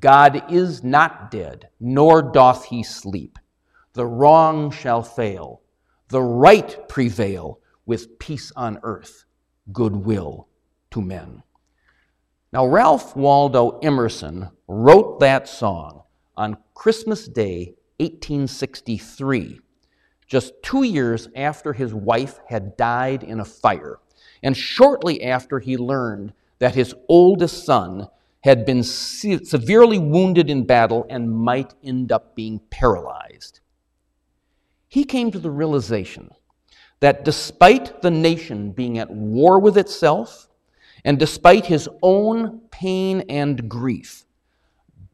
God 0.00 0.50
is 0.50 0.82
not 0.82 1.30
dead, 1.30 1.68
nor 1.78 2.22
doth 2.22 2.64
he 2.64 2.82
sleep. 2.82 3.38
The 3.92 4.06
wrong 4.06 4.72
shall 4.72 5.04
fail, 5.04 5.62
the 6.08 6.22
right 6.22 6.88
prevail 6.88 7.60
with 7.86 8.18
peace 8.18 8.50
on 8.56 8.80
earth, 8.82 9.26
goodwill 9.72 10.48
to 10.90 11.00
men. 11.00 11.44
Now, 12.52 12.66
Ralph 12.66 13.14
Waldo 13.14 13.78
Emerson 13.78 14.50
wrote 14.66 15.20
that 15.20 15.48
song 15.48 16.02
on 16.36 16.56
Christmas 16.74 17.28
Day, 17.28 17.74
1863, 17.98 19.60
just 20.26 20.54
two 20.60 20.82
years 20.82 21.28
after 21.36 21.72
his 21.72 21.94
wife 21.94 22.40
had 22.48 22.76
died 22.76 23.22
in 23.22 23.38
a 23.38 23.44
fire, 23.44 24.00
and 24.42 24.56
shortly 24.56 25.22
after 25.22 25.60
he 25.60 25.76
learned 25.76 26.32
that 26.58 26.74
his 26.74 26.92
oldest 27.08 27.64
son 27.64 28.08
had 28.40 28.66
been 28.66 28.82
se- 28.82 29.44
severely 29.44 29.98
wounded 29.98 30.50
in 30.50 30.64
battle 30.64 31.06
and 31.08 31.30
might 31.30 31.74
end 31.84 32.10
up 32.10 32.34
being 32.34 32.60
paralyzed. 32.70 33.60
He 34.88 35.04
came 35.04 35.30
to 35.30 35.38
the 35.38 35.50
realization 35.52 36.30
that 36.98 37.24
despite 37.24 38.02
the 38.02 38.10
nation 38.10 38.72
being 38.72 38.98
at 38.98 39.10
war 39.10 39.60
with 39.60 39.78
itself, 39.78 40.48
and 41.04 41.18
despite 41.18 41.66
his 41.66 41.88
own 42.02 42.60
pain 42.70 43.22
and 43.28 43.68
grief, 43.68 44.24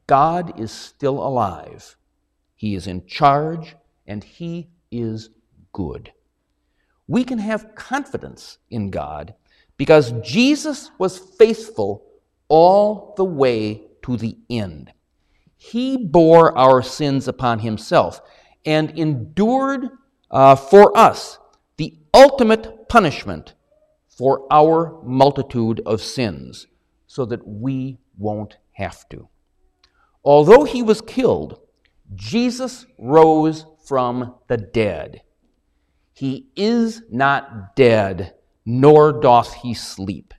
God 0.07 0.59
is 0.59 0.71
still 0.71 1.19
alive. 1.19 1.97
He 2.55 2.75
is 2.75 2.87
in 2.87 3.05
charge 3.05 3.75
and 4.05 4.23
he 4.23 4.69
is 4.91 5.29
good. 5.73 6.11
We 7.07 7.23
can 7.23 7.39
have 7.39 7.75
confidence 7.75 8.57
in 8.69 8.89
God 8.89 9.33
because 9.77 10.13
Jesus 10.23 10.91
was 10.97 11.19
faithful 11.19 12.03
all 12.47 13.13
the 13.15 13.25
way 13.25 13.83
to 14.03 14.17
the 14.17 14.37
end. 14.49 14.91
He 15.55 15.97
bore 15.97 16.57
our 16.57 16.81
sins 16.81 17.27
upon 17.27 17.59
himself 17.59 18.21
and 18.65 18.91
endured 18.97 19.89
uh, 20.29 20.55
for 20.55 20.97
us 20.97 21.39
the 21.77 21.97
ultimate 22.13 22.89
punishment 22.89 23.53
for 24.17 24.47
our 24.51 24.99
multitude 25.03 25.79
of 25.85 26.01
sins 26.01 26.67
so 27.05 27.23
that 27.25 27.47
we 27.47 27.99
won't 28.17 28.57
have 28.71 29.07
to. 29.09 29.29
Although 30.23 30.63
he 30.63 30.81
was 30.81 31.01
killed, 31.01 31.59
Jesus 32.15 32.85
rose 32.97 33.65
from 33.85 34.35
the 34.47 34.57
dead. 34.57 35.21
He 36.13 36.47
is 36.55 37.03
not 37.11 37.75
dead, 37.75 38.33
nor 38.65 39.13
doth 39.13 39.53
he 39.53 39.73
sleep. 39.73 40.33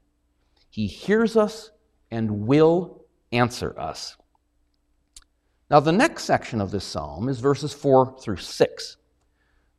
He 0.68 0.86
hears 0.86 1.36
us 1.36 1.70
and 2.10 2.46
will 2.46 3.04
answer 3.32 3.78
us. 3.78 4.16
Now, 5.70 5.80
the 5.80 5.92
next 5.92 6.24
section 6.24 6.60
of 6.60 6.70
this 6.70 6.84
psalm 6.84 7.28
is 7.28 7.40
verses 7.40 7.74
4 7.74 8.18
through 8.20 8.38
6. 8.38 8.96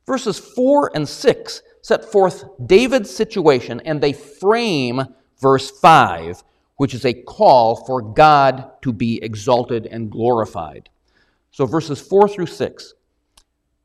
Verses 0.06 0.38
4 0.38 0.92
and 0.94 1.08
6 1.08 1.62
set 1.82 2.04
forth 2.04 2.44
David's 2.66 3.14
situation 3.14 3.80
and 3.84 4.00
they 4.00 4.12
frame 4.12 5.02
verse 5.40 5.70
5, 5.70 6.42
which 6.76 6.94
is 6.94 7.04
a 7.04 7.22
call 7.22 7.76
for 7.84 8.00
God 8.00 8.70
to 8.82 8.92
be 8.92 9.22
exalted 9.22 9.86
and 9.86 10.10
glorified. 10.10 10.88
So, 11.50 11.66
verses 11.66 12.00
4 12.00 12.28
through 12.28 12.46
6 12.46 12.94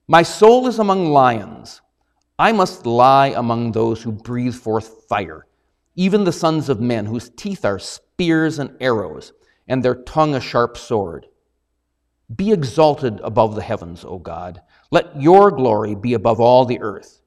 My 0.07 0.23
soul 0.23 0.67
is 0.67 0.79
among 0.79 1.11
lions. 1.11 1.81
I 2.37 2.51
must 2.51 2.85
lie 2.85 3.27
among 3.27 3.71
those 3.71 4.03
who 4.03 4.11
breathe 4.11 4.55
forth 4.55 5.07
fire, 5.07 5.47
even 5.95 6.25
the 6.25 6.33
sons 6.33 6.67
of 6.67 6.81
men, 6.81 7.05
whose 7.05 7.29
teeth 7.29 7.63
are 7.63 7.79
spears 7.79 8.59
and 8.59 8.75
arrows, 8.81 9.31
and 9.67 9.81
their 9.81 9.95
tongue 9.95 10.35
a 10.35 10.41
sharp 10.41 10.77
sword. 10.77 11.27
Be 12.35 12.51
exalted 12.51 13.21
above 13.21 13.55
the 13.55 13.61
heavens, 13.61 14.03
O 14.03 14.19
God. 14.19 14.61
Let 14.91 15.19
your 15.19 15.51
glory 15.51 15.95
be 15.95 16.13
above 16.13 16.39
all 16.39 16.65
the 16.65 16.79
earth. 16.81 17.21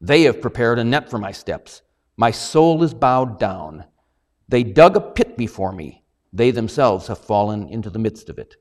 They 0.00 0.22
have 0.22 0.40
prepared 0.40 0.78
a 0.78 0.84
net 0.84 1.10
for 1.10 1.18
my 1.18 1.32
steps. 1.32 1.82
My 2.16 2.30
soul 2.30 2.82
is 2.82 2.94
bowed 2.94 3.38
down. 3.38 3.84
They 4.48 4.62
dug 4.62 4.96
a 4.96 5.00
pit 5.00 5.36
before 5.36 5.72
me. 5.72 6.04
They 6.32 6.50
themselves 6.50 7.06
have 7.08 7.18
fallen 7.18 7.68
into 7.68 7.90
the 7.90 7.98
midst 7.98 8.28
of 8.28 8.38
it. 8.38 8.56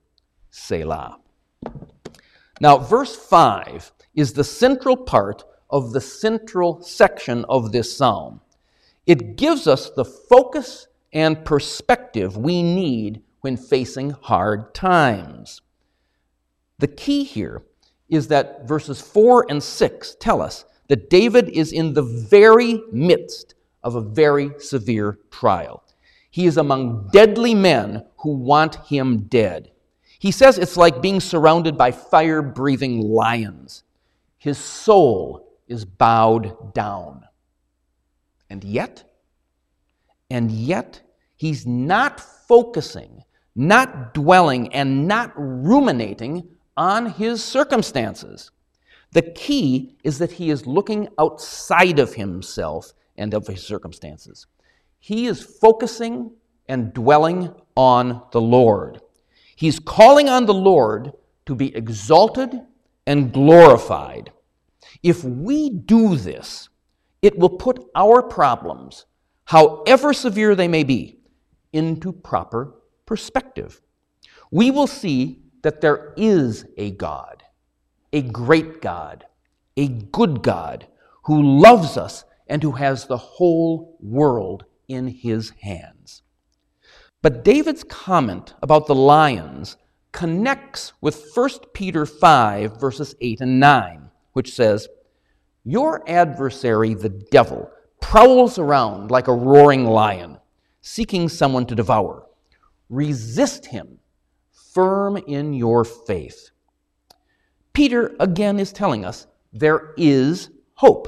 Selah. 0.50 1.20
Now, 2.60 2.78
verse 2.78 3.16
5 3.16 3.92
is 4.16 4.34
the 4.34 4.44
central 4.44 4.98
part 4.98 5.44
of 5.70 5.92
the 5.92 6.02
central 6.02 6.82
section 6.82 7.46
of 7.46 7.72
this 7.72 7.96
psalm. 7.96 8.42
It 9.06 9.38
gives 9.38 9.68
us 9.68 9.90
the 9.90 10.06
focus 10.06 10.88
and 11.14 11.46
perspective 11.46 12.36
we 12.36 12.62
need 12.64 13.22
when 13.42 13.58
facing 13.58 14.12
hard 14.12 14.74
times. 14.74 15.62
The 16.80 16.88
key 16.88 17.24
here 17.24 17.64
is 18.10 18.28
that 18.30 18.68
verses 18.68 19.02
4 19.02 19.48
and 19.50 19.62
6 19.62 20.16
tell 20.20 20.42
us 20.42 20.66
that 20.88 21.10
David 21.10 21.50
is 21.50 21.72
in 21.72 21.94
the 21.94 22.04
very 22.04 22.82
midst 22.92 23.56
of 23.84 23.96
a 23.96 24.02
very 24.02 24.52
severe 24.60 25.20
trial. 25.32 25.84
He 26.30 26.46
is 26.46 26.58
among 26.58 27.10
deadly 27.12 27.56
men 27.56 28.06
who 28.18 28.36
want 28.36 28.76
him 28.86 29.24
dead. 29.24 29.72
He 30.20 30.32
says 30.32 30.58
it's 30.58 30.78
like 30.78 31.02
being 31.02 31.20
surrounded 31.20 31.78
by 31.78 31.92
fire 31.92 32.42
breathing 32.42 33.02
lions. 33.02 33.84
His 34.38 34.58
soul 34.58 35.48
is 35.68 35.86
bowed 35.86 36.74
down. 36.74 37.26
And 38.50 38.64
yet, 38.64 39.04
and 40.30 40.52
yet, 40.52 41.02
he's 41.36 41.66
not 41.66 42.20
focusing, 42.20 43.24
not 43.56 44.14
dwelling, 44.14 44.74
and 44.74 45.08
not 45.08 45.34
ruminating 45.36 46.50
on 46.78 47.08
his 47.08 47.44
circumstances. 47.44 48.52
The 49.12 49.24
key 49.24 49.98
is 50.04 50.20
that 50.20 50.34
he 50.34 50.50
is 50.50 50.68
looking 50.68 51.10
outside 51.20 52.00
of 52.00 52.14
himself 52.14 52.94
and 53.18 53.34
of 53.34 53.48
his 53.48 53.64
circumstances. 53.64 54.46
He 55.00 55.26
is 55.26 55.42
focusing 55.42 56.32
and 56.70 56.94
dwelling 56.94 57.54
on 57.76 58.22
the 58.32 58.42
Lord. 58.42 59.02
He's 59.56 59.80
calling 59.80 60.30
on 60.30 60.46
the 60.46 60.54
Lord 60.54 61.14
to 61.46 61.56
be 61.56 61.76
exalted 61.76 62.62
and 63.06 63.32
glorified. 63.32 64.32
If 65.02 65.24
we 65.24 65.70
do 65.70 66.16
this, 66.16 66.70
it 67.22 67.38
will 67.40 67.50
put 67.50 67.84
our 67.96 68.22
problems, 68.22 69.06
however 69.46 70.14
severe 70.14 70.56
they 70.56 70.68
may 70.68 70.84
be, 70.84 71.20
into 71.74 72.12
proper 72.12 72.76
perspective. 73.06 73.82
We 74.52 74.72
will 74.72 74.88
see 74.88 75.42
that 75.64 75.82
there 75.82 76.14
is 76.18 76.66
a 76.78 76.92
God 76.92 77.44
a 78.14 78.22
great 78.22 78.82
God, 78.82 79.26
a 79.76 79.88
good 79.88 80.42
God 80.42 80.88
who 81.26 81.60
loves 81.60 81.98
us 81.98 82.24
and 82.48 82.64
who 82.64 82.74
has 82.74 83.06
the 83.06 83.18
whole 83.18 83.98
world 84.00 84.66
in 84.88 85.08
his 85.08 85.52
hands. 85.62 86.22
But 87.22 87.44
David's 87.44 87.84
comment 87.84 88.54
about 88.62 88.88
the 88.88 88.96
lions 88.96 89.76
connects 90.12 90.94
with 91.02 91.30
1 91.34 91.50
Peter 91.74 92.06
5, 92.06 92.80
verses 92.80 93.16
8 93.20 93.42
and 93.42 93.60
9, 93.60 94.10
which 94.34 94.54
says, 94.54 94.88
Your 95.64 96.08
adversary, 96.10 96.94
the 96.94 97.10
devil, 97.10 97.70
prowls 98.00 98.58
around 98.58 99.12
like 99.12 99.28
a 99.28 99.34
roaring 99.34 99.86
lion, 99.86 100.38
seeking 100.82 101.28
someone 101.28 101.66
to 101.66 101.76
devour. 101.76 102.26
Resist 102.90 103.66
him, 103.66 104.00
firm 104.78 105.18
in 105.18 105.54
your 105.54 105.84
faith 105.84 106.52
Peter 107.78 108.16
again 108.20 108.60
is 108.60 108.74
telling 108.74 109.06
us 109.06 109.28
there 109.54 109.94
is 109.98 110.50
hope. 110.74 111.08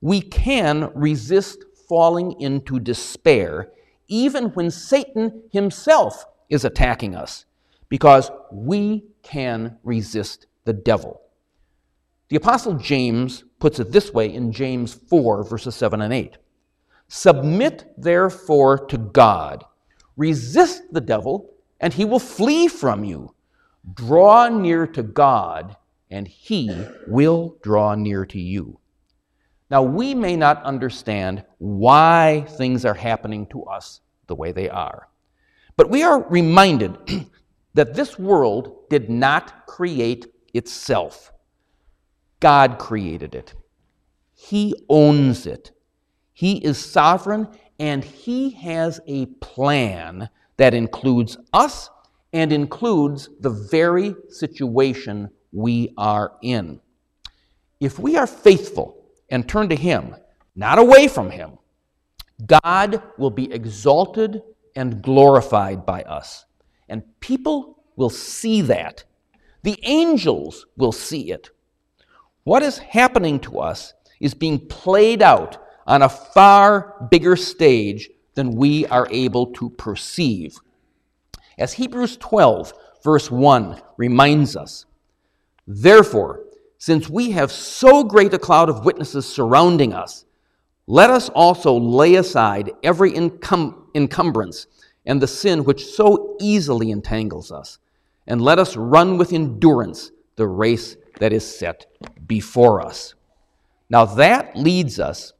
We 0.00 0.20
can 0.20 0.90
resist 0.96 1.64
falling 1.88 2.40
into 2.40 2.80
despair 2.80 3.70
even 4.08 4.46
when 4.54 4.68
Satan 4.68 5.44
himself 5.52 6.24
is 6.50 6.64
attacking 6.64 7.14
us 7.14 7.44
because 7.88 8.32
we 8.50 9.04
can 9.22 9.78
resist 9.84 10.48
the 10.64 10.72
devil. 10.72 11.20
The 12.30 12.36
Apostle 12.36 12.74
James 12.74 13.44
puts 13.60 13.78
it 13.78 13.92
this 13.92 14.12
way 14.12 14.34
in 14.34 14.50
James 14.50 14.94
4, 14.94 15.44
verses 15.44 15.76
7 15.76 16.02
and 16.02 16.12
8 16.12 16.36
Submit 17.06 17.94
therefore 17.96 18.86
to 18.86 18.98
God, 18.98 19.64
resist 20.16 20.82
the 20.90 21.00
devil, 21.00 21.51
and 21.82 21.92
he 21.92 22.04
will 22.04 22.20
flee 22.20 22.68
from 22.68 23.04
you. 23.04 23.34
Draw 23.92 24.48
near 24.48 24.86
to 24.86 25.02
God, 25.02 25.76
and 26.10 26.28
he 26.28 26.86
will 27.08 27.58
draw 27.62 27.96
near 27.96 28.24
to 28.26 28.40
you. 28.40 28.78
Now, 29.68 29.82
we 29.82 30.14
may 30.14 30.36
not 30.36 30.62
understand 30.62 31.44
why 31.58 32.46
things 32.56 32.84
are 32.84 32.94
happening 32.94 33.46
to 33.46 33.64
us 33.64 34.00
the 34.28 34.34
way 34.36 34.52
they 34.52 34.70
are, 34.70 35.08
but 35.76 35.90
we 35.90 36.04
are 36.04 36.22
reminded 36.28 36.96
that 37.74 37.94
this 37.94 38.18
world 38.18 38.88
did 38.88 39.10
not 39.10 39.66
create 39.66 40.26
itself. 40.54 41.32
God 42.38 42.78
created 42.78 43.34
it. 43.34 43.54
He 44.34 44.74
owns 44.88 45.46
it. 45.46 45.72
He 46.32 46.58
is 46.58 46.78
sovereign, 46.78 47.48
and 47.80 48.04
He 48.04 48.50
has 48.50 49.00
a 49.06 49.26
plan 49.26 50.28
that 50.62 50.74
includes 50.74 51.36
us 51.52 51.90
and 52.32 52.52
includes 52.52 53.28
the 53.40 53.50
very 53.50 54.14
situation 54.28 55.28
we 55.50 55.92
are 55.98 56.34
in. 56.40 56.80
If 57.80 57.98
we 57.98 58.16
are 58.16 58.28
faithful 58.28 59.08
and 59.28 59.48
turn 59.48 59.70
to 59.70 59.74
Him, 59.74 60.14
not 60.54 60.78
away 60.78 61.08
from 61.08 61.30
Him, 61.30 61.58
God 62.46 63.02
will 63.18 63.32
be 63.32 63.52
exalted 63.52 64.40
and 64.76 65.02
glorified 65.02 65.84
by 65.84 66.02
us. 66.02 66.44
And 66.88 67.02
people 67.18 67.82
will 67.96 68.08
see 68.08 68.60
that. 68.60 69.02
The 69.64 69.80
angels 69.82 70.66
will 70.76 70.92
see 70.92 71.32
it. 71.32 71.50
What 72.44 72.62
is 72.62 72.78
happening 72.78 73.40
to 73.40 73.58
us 73.58 73.94
is 74.20 74.32
being 74.32 74.68
played 74.68 75.22
out 75.22 75.58
on 75.88 76.02
a 76.02 76.08
far 76.08 77.08
bigger 77.10 77.34
stage 77.34 78.10
than 78.34 78.56
we 78.56 78.86
are 78.86 79.08
able 79.10 79.46
to 79.46 79.70
perceive. 79.70 80.58
As 81.58 81.74
Hebrews 81.74 82.16
12, 82.16 82.72
verse 83.04 83.30
1 83.30 83.80
reminds 83.96 84.56
us, 84.56 84.86
Therefore, 85.66 86.44
since 86.78 87.08
we 87.08 87.30
have 87.30 87.52
so 87.52 88.02
great 88.02 88.34
a 88.34 88.38
cloud 88.38 88.68
of 88.68 88.84
witnesses 88.84 89.26
surrounding 89.26 89.92
us, 89.92 90.24
let 90.86 91.10
us 91.10 91.28
also 91.28 91.74
lay 91.74 92.16
aside 92.16 92.72
every 92.82 93.12
encum- 93.12 93.84
encumbrance 93.94 94.66
and 95.06 95.20
the 95.20 95.28
sin 95.28 95.64
which 95.64 95.86
so 95.86 96.36
easily 96.40 96.90
entangles 96.90 97.52
us, 97.52 97.78
and 98.26 98.40
let 98.40 98.58
us 98.58 98.76
run 98.76 99.18
with 99.18 99.32
endurance 99.32 100.10
the 100.36 100.46
race 100.46 100.96
that 101.20 101.32
is 101.32 101.58
set 101.58 101.86
before 102.26 102.80
us. 102.80 103.14
Now 103.90 104.04
that 104.04 104.56
leads 104.56 104.98
us 104.98 105.32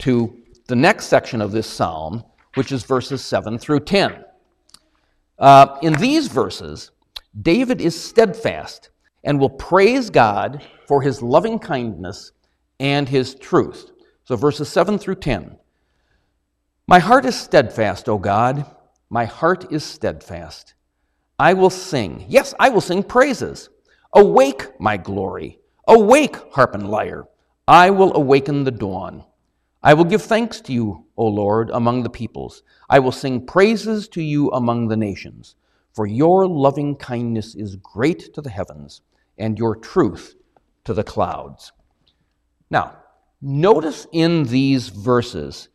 to 0.00 0.36
the 0.66 0.76
next 0.76 1.06
section 1.06 1.40
of 1.40 1.52
this 1.52 1.66
psalm, 1.66 2.24
which 2.58 2.72
is 2.72 2.82
verses 2.82 3.22
7 3.22 3.56
through 3.56 3.78
10. 3.78 4.24
Uh, 5.38 5.78
in 5.80 5.92
these 5.92 6.26
verses, 6.26 6.90
David 7.40 7.80
is 7.80 7.94
steadfast 7.98 8.90
and 9.22 9.38
will 9.38 9.48
praise 9.48 10.10
God 10.10 10.60
for 10.88 11.00
his 11.00 11.22
loving 11.22 11.60
kindness 11.60 12.32
and 12.80 13.08
his 13.08 13.36
truth. 13.36 13.92
So, 14.24 14.34
verses 14.34 14.68
7 14.68 14.98
through 14.98 15.14
10. 15.20 15.56
My 16.88 16.98
heart 16.98 17.24
is 17.26 17.38
steadfast, 17.38 18.08
O 18.08 18.18
God. 18.18 18.66
My 19.08 19.24
heart 19.24 19.72
is 19.72 19.84
steadfast. 19.84 20.74
I 21.38 21.54
will 21.54 21.70
sing. 21.70 22.24
Yes, 22.26 22.54
I 22.58 22.70
will 22.70 22.80
sing 22.80 23.04
praises. 23.04 23.68
Awake, 24.14 24.80
my 24.80 24.96
glory. 24.96 25.60
Awake, 25.86 26.34
harp 26.50 26.74
and 26.74 26.90
lyre. 26.90 27.28
I 27.68 27.90
will 27.90 28.16
awaken 28.16 28.64
the 28.64 28.72
dawn. 28.72 29.22
I 29.80 29.94
will 29.94 30.04
give 30.04 30.22
thanks 30.22 30.60
to 30.62 30.72
you, 30.72 31.04
O 31.18 31.26
Lord, 31.26 31.68
among 31.70 32.04
the 32.04 32.10
peoples. 32.10 32.62
I 32.88 33.00
will 33.00 33.12
sing 33.12 33.44
praises 33.44 34.08
to 34.08 34.22
you 34.22 34.50
among 34.52 34.88
the 34.88 34.96
nations. 34.96 35.56
For 35.92 36.06
your 36.06 36.46
loving 36.46 36.96
kindness 36.96 37.54
is 37.56 37.76
great 37.76 38.32
to 38.34 38.40
the 38.40 38.50
heavens, 38.50 39.02
and 39.36 39.58
your 39.58 39.74
truth 39.76 40.36
to 40.84 40.94
the 40.94 41.04
clouds. 41.04 41.72
Now, 42.70 42.98
notice 43.42 44.06
in 44.12 44.44
these 44.44 44.88
verses, 44.88 45.68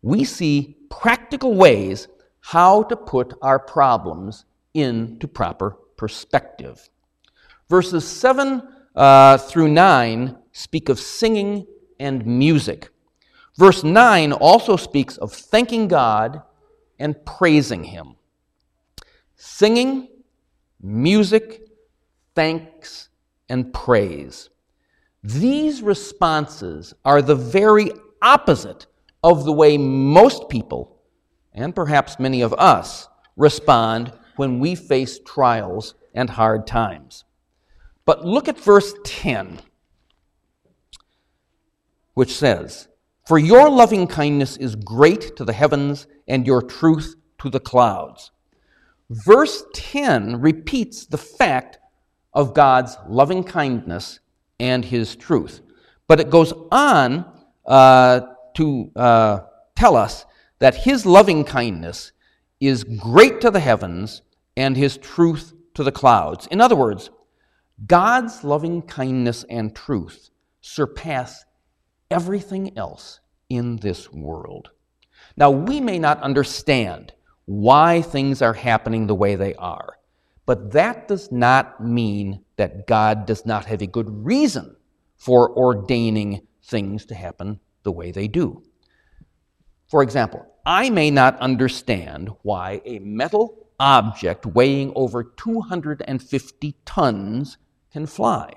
we 0.00 0.24
see 0.24 0.76
practical 0.90 1.54
ways 1.54 2.08
how 2.40 2.84
to 2.84 2.96
put 2.96 3.34
our 3.42 3.58
problems 3.58 4.44
into 4.74 5.26
proper 5.26 5.76
perspective. 5.96 6.88
Verses 7.68 8.06
7 8.06 8.62
uh, 8.94 9.38
through 9.38 9.68
9 9.68 10.36
speak 10.52 10.88
of 10.88 11.00
singing 11.00 11.66
and 11.98 12.24
music. 12.24 12.90
Verse 13.56 13.84
9 13.84 14.32
also 14.32 14.76
speaks 14.76 15.16
of 15.16 15.32
thanking 15.32 15.88
God 15.88 16.42
and 16.98 17.24
praising 17.24 17.84
Him. 17.84 18.16
Singing, 19.36 20.08
music, 20.80 21.68
thanks, 22.34 23.08
and 23.48 23.72
praise. 23.72 24.50
These 25.22 25.82
responses 25.82 26.94
are 27.04 27.22
the 27.22 27.36
very 27.36 27.92
opposite 28.20 28.86
of 29.22 29.44
the 29.44 29.52
way 29.52 29.78
most 29.78 30.48
people, 30.48 31.00
and 31.52 31.74
perhaps 31.74 32.18
many 32.18 32.42
of 32.42 32.52
us, 32.54 33.08
respond 33.36 34.12
when 34.36 34.58
we 34.58 34.74
face 34.74 35.20
trials 35.24 35.94
and 36.14 36.28
hard 36.28 36.66
times. 36.66 37.24
But 38.04 38.24
look 38.24 38.48
at 38.48 38.58
verse 38.58 38.94
10, 39.04 39.60
which 42.14 42.34
says, 42.34 42.88
For 43.26 43.38
your 43.38 43.70
loving 43.70 44.06
kindness 44.06 44.56
is 44.58 44.76
great 44.76 45.36
to 45.36 45.44
the 45.44 45.52
heavens, 45.52 46.06
and 46.28 46.46
your 46.46 46.62
truth 46.62 47.16
to 47.38 47.48
the 47.48 47.60
clouds. 47.60 48.30
Verse 49.10 49.64
10 49.74 50.40
repeats 50.40 51.06
the 51.06 51.18
fact 51.18 51.78
of 52.32 52.54
God's 52.54 52.96
loving 53.08 53.44
kindness 53.44 54.20
and 54.58 54.84
his 54.84 55.16
truth. 55.16 55.60
But 56.06 56.20
it 56.20 56.30
goes 56.30 56.52
on 56.70 57.24
uh, 57.66 58.20
to 58.54 58.90
uh, 58.96 59.40
tell 59.74 59.96
us 59.96 60.26
that 60.58 60.74
his 60.74 61.06
loving 61.06 61.44
kindness 61.44 62.12
is 62.60 62.84
great 62.84 63.40
to 63.40 63.50
the 63.50 63.60
heavens 63.60 64.22
and 64.56 64.76
his 64.76 64.98
truth 64.98 65.52
to 65.74 65.82
the 65.82 65.92
clouds. 65.92 66.46
In 66.50 66.60
other 66.60 66.76
words, 66.76 67.10
God's 67.86 68.44
loving 68.44 68.82
kindness 68.82 69.44
and 69.48 69.74
truth 69.74 70.30
surpass 70.60 71.44
everything 72.14 72.78
else 72.78 73.18
in 73.48 73.76
this 73.78 74.12
world. 74.12 74.70
Now, 75.36 75.50
we 75.50 75.80
may 75.80 75.98
not 75.98 76.22
understand 76.22 77.12
why 77.46 78.02
things 78.02 78.40
are 78.40 78.52
happening 78.52 79.08
the 79.08 79.16
way 79.16 79.34
they 79.34 79.56
are, 79.56 79.98
but 80.46 80.70
that 80.70 81.08
does 81.08 81.32
not 81.32 81.84
mean 81.84 82.44
that 82.56 82.86
God 82.86 83.26
does 83.26 83.44
not 83.44 83.64
have 83.64 83.82
a 83.82 83.88
good 83.88 84.24
reason 84.24 84.76
for 85.16 85.50
ordaining 85.58 86.46
things 86.62 87.04
to 87.06 87.16
happen 87.16 87.58
the 87.82 87.90
way 87.90 88.12
they 88.12 88.28
do. 88.28 88.62
For 89.90 90.00
example, 90.00 90.46
I 90.64 90.90
may 90.90 91.10
not 91.10 91.36
understand 91.40 92.30
why 92.42 92.80
a 92.84 93.00
metal 93.00 93.66
object 93.80 94.46
weighing 94.46 94.92
over 94.94 95.24
250 95.24 96.76
tons 96.84 97.58
can 97.92 98.06
fly. 98.06 98.52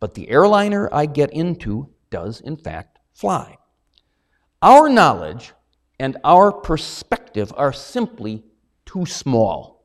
But 0.00 0.14
the 0.14 0.30
airliner 0.30 0.88
I 0.92 1.04
get 1.04 1.30
into 1.30 1.93
does, 2.14 2.40
in 2.40 2.56
fact, 2.56 3.00
fly. 3.12 3.58
Our 4.62 4.88
knowledge 4.88 5.52
and 5.98 6.16
our 6.22 6.52
perspective 6.52 7.52
are 7.56 7.72
simply 7.72 8.44
too 8.86 9.04
small. 9.04 9.84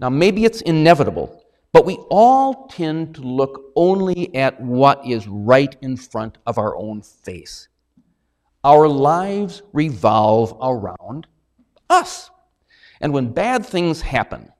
Now, 0.00 0.10
maybe 0.10 0.44
it's 0.44 0.60
inevitable, 0.60 1.44
but 1.72 1.86
we 1.86 1.94
all 2.10 2.66
tend 2.66 3.14
to 3.14 3.22
look 3.22 3.72
only 3.76 4.34
at 4.34 4.60
what 4.60 5.06
is 5.06 5.28
right 5.28 5.74
in 5.80 5.96
front 5.96 6.36
of 6.46 6.58
our 6.58 6.76
own 6.76 7.00
face. 7.02 7.68
Our 8.64 8.88
lives 8.88 9.62
revolve 9.72 10.56
around 10.60 11.28
us. 11.88 12.30
And 13.00 13.12
when 13.12 13.32
bad 13.32 13.64
things 13.64 14.00
happen, 14.00 14.50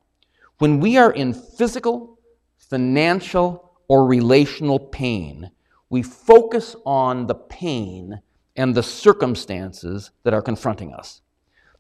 when 0.59 0.79
we 0.79 0.99
are 0.99 1.11
in 1.11 1.35
physical, 1.35 2.21
financial, 2.59 3.73
or 3.89 4.07
relational 4.07 4.79
pain, 4.79 5.51
we 5.91 6.03
focus 6.03 6.75
on 6.85 7.27
the 7.27 7.35
pain 7.35 8.21
and 8.57 8.75
the 8.75 8.83
circumstances 8.83 10.11
that 10.23 10.35
are 10.35 10.43
confronting 10.43 10.93
us. 10.93 11.21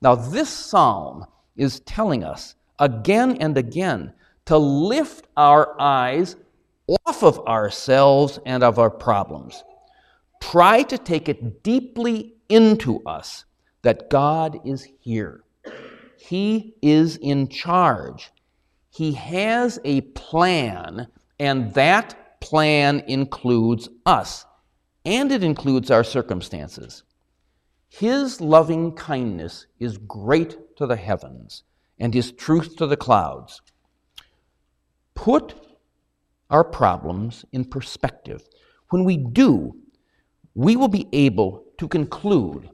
Now, 0.00 0.14
this 0.14 0.48
psalm 0.48 1.26
is 1.56 1.80
telling 1.80 2.22
us 2.22 2.54
again 2.78 3.38
and 3.38 3.56
again 3.56 4.12
to 4.44 4.58
lift 4.58 5.26
our 5.36 5.80
eyes 5.80 6.36
off 7.06 7.22
of 7.22 7.40
ourselves 7.46 8.38
and 8.46 8.62
of 8.62 8.78
our 8.78 8.90
problems. 8.90 9.64
Try 10.40 10.82
to 10.84 10.98
take 10.98 11.28
it 11.28 11.62
deeply 11.62 12.34
into 12.48 13.02
us 13.04 13.44
that 13.82 14.10
God 14.10 14.60
is 14.64 14.86
here. 15.00 15.42
He 16.18 16.74
is 16.82 17.16
in 17.16 17.48
charge. 17.48 18.30
He 18.90 19.12
has 19.12 19.78
a 19.84 20.00
plan, 20.02 21.08
and 21.38 21.72
that 21.74 22.25
plan 22.40 23.02
includes 23.06 23.88
us, 24.04 24.44
and 25.04 25.30
it 25.32 25.42
includes 25.42 25.90
our 25.90 26.04
circumstances. 26.04 27.04
His 27.88 28.40
loving 28.40 28.92
kindness 28.92 29.66
is 29.78 29.98
great 29.98 30.76
to 30.76 30.86
the 30.86 30.96
heavens, 30.96 31.64
and 31.98 32.12
his 32.12 32.32
truth 32.32 32.76
to 32.76 32.86
the 32.86 32.96
clouds. 32.96 33.62
Put 35.14 35.54
our 36.50 36.64
problems 36.64 37.44
in 37.52 37.64
perspective. 37.64 38.46
When 38.90 39.04
we 39.04 39.16
do, 39.16 39.76
we 40.54 40.76
will 40.76 40.88
be 40.88 41.08
able 41.12 41.64
to 41.78 41.88
conclude, 41.88 42.70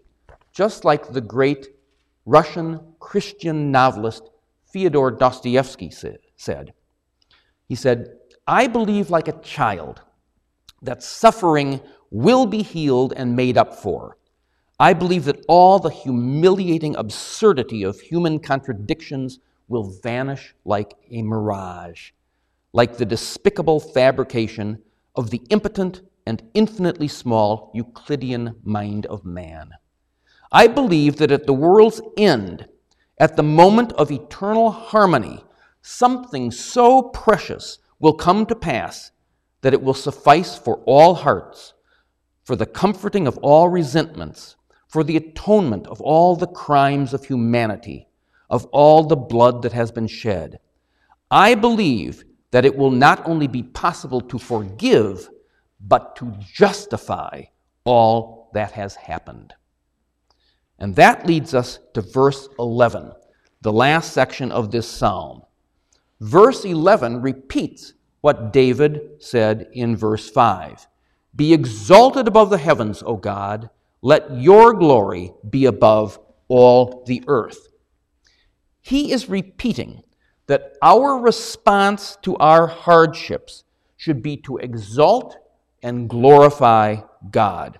just 0.53 0.85
like 0.85 1.13
the 1.13 1.21
great 1.21 1.69
Russian 2.27 2.81
Christian 3.01 3.71
novelist 3.71 4.31
Fyodor 4.73 5.11
Dostoevsky 5.11 5.91
said. 6.37 6.73
He 7.69 7.75
said, 7.75 8.15
I 8.47 8.67
believe 8.67 9.11
like 9.11 9.29
a 9.29 9.41
child 9.41 10.03
that 10.83 11.03
suffering 11.03 11.81
will 12.11 12.47
be 12.47 12.63
healed 12.63 13.13
and 13.17 13.37
made 13.37 13.57
up 13.57 13.75
for. 13.75 14.17
I 14.81 14.95
believe 14.95 15.25
that 15.27 15.45
all 15.49 15.79
the 15.79 15.91
humiliating 15.91 16.97
absurdity 16.97 17.85
of 17.85 18.01
human 18.01 18.41
contradictions 18.41 19.39
will 19.69 19.95
vanish 20.03 20.55
like 20.65 20.95
a 21.11 21.23
mirage, 21.23 22.11
like 22.73 22.97
the 22.97 23.07
despicable 23.07 23.79
fabrication 23.79 24.83
of 25.15 25.31
the 25.31 25.43
impotent 25.51 26.01
and 26.27 26.43
infinitely 26.55 27.09
small 27.09 27.71
Euclidean 27.75 28.57
mind 28.65 29.07
of 29.07 29.25
man. 29.25 29.71
I 30.51 30.67
believe 30.67 31.17
that 31.17 31.31
at 31.31 31.47
the 31.47 31.55
world's 31.55 32.01
end, 32.17 32.69
At 33.19 33.37
the 33.37 33.43
moment 33.45 33.93
of 33.93 34.11
eternal 34.11 34.73
harmony, 34.73 35.45
something 35.81 36.51
so 36.51 37.03
precious 37.03 37.79
will 38.03 38.13
come 38.13 38.45
to 38.45 38.55
pass 38.55 39.13
that 39.63 39.73
it 39.73 39.81
will 39.81 39.95
suffice 39.95 40.59
for 40.59 40.83
all 40.87 41.15
hearts, 41.15 41.73
for 42.45 42.57
the 42.57 42.67
comforting 42.67 43.29
of 43.29 43.39
all 43.39 43.69
resentments, 43.69 44.57
for 44.89 45.05
the 45.05 45.17
atonement 45.17 45.87
of 45.87 46.01
all 46.01 46.35
the 46.35 46.49
crimes 46.49 47.15
of 47.15 47.25
humanity, 47.25 48.09
of 48.51 48.67
all 48.67 49.05
the 49.05 49.17
blood 49.17 49.63
that 49.63 49.73
has 49.73 49.93
been 49.93 50.09
shed. 50.09 50.59
I 51.31 51.55
believe 51.55 52.25
that 52.51 52.65
it 52.65 52.77
will 52.77 52.91
not 52.91 53.27
only 53.27 53.47
be 53.47 53.63
possible 53.63 54.21
to 54.21 54.39
forgive, 54.39 55.31
but 55.81 56.17
to 56.17 56.35
justify 56.53 57.45
all 57.85 58.51
that 58.53 58.73
has 58.73 58.97
happened. 58.97 59.55
And 60.79 60.97
that 60.97 61.25
leads 61.25 61.55
us 61.55 61.79
to 61.95 62.03
verse 62.03 62.49
11, 62.59 63.13
the 63.61 63.73
last 63.73 64.13
section 64.13 64.51
of 64.51 64.73
this 64.73 64.89
psalm. 64.89 65.43
Verse 66.23 66.65
11 66.65 67.21
repeats 67.21 67.95
what 68.21 68.53
David 68.53 69.01
said 69.19 69.69
in 69.73 69.97
verse 69.97 70.31
5 70.31 70.87
Be 71.35 71.53
exalted 71.53 72.29
above 72.29 72.49
the 72.49 72.59
heavens, 72.59 73.03
O 73.05 73.17
God 73.17 73.69
let 74.03 74.37
your 74.37 74.75
glory 74.75 75.33
be 75.49 75.67
above 75.67 76.19
all 76.49 77.05
the 77.07 77.23
earth. 77.29 77.69
He 78.81 79.13
is 79.13 79.29
repeating 79.29 80.03
that 80.49 80.75
our 80.83 81.17
response 81.19 82.19
to 82.23 82.37
our 82.37 82.67
hardships 82.67 83.63
should 83.97 84.21
be 84.21 84.37
to 84.39 84.59
exalt 84.59 85.37
and 85.85 86.11
glorify 86.11 86.97
God. 87.31 87.79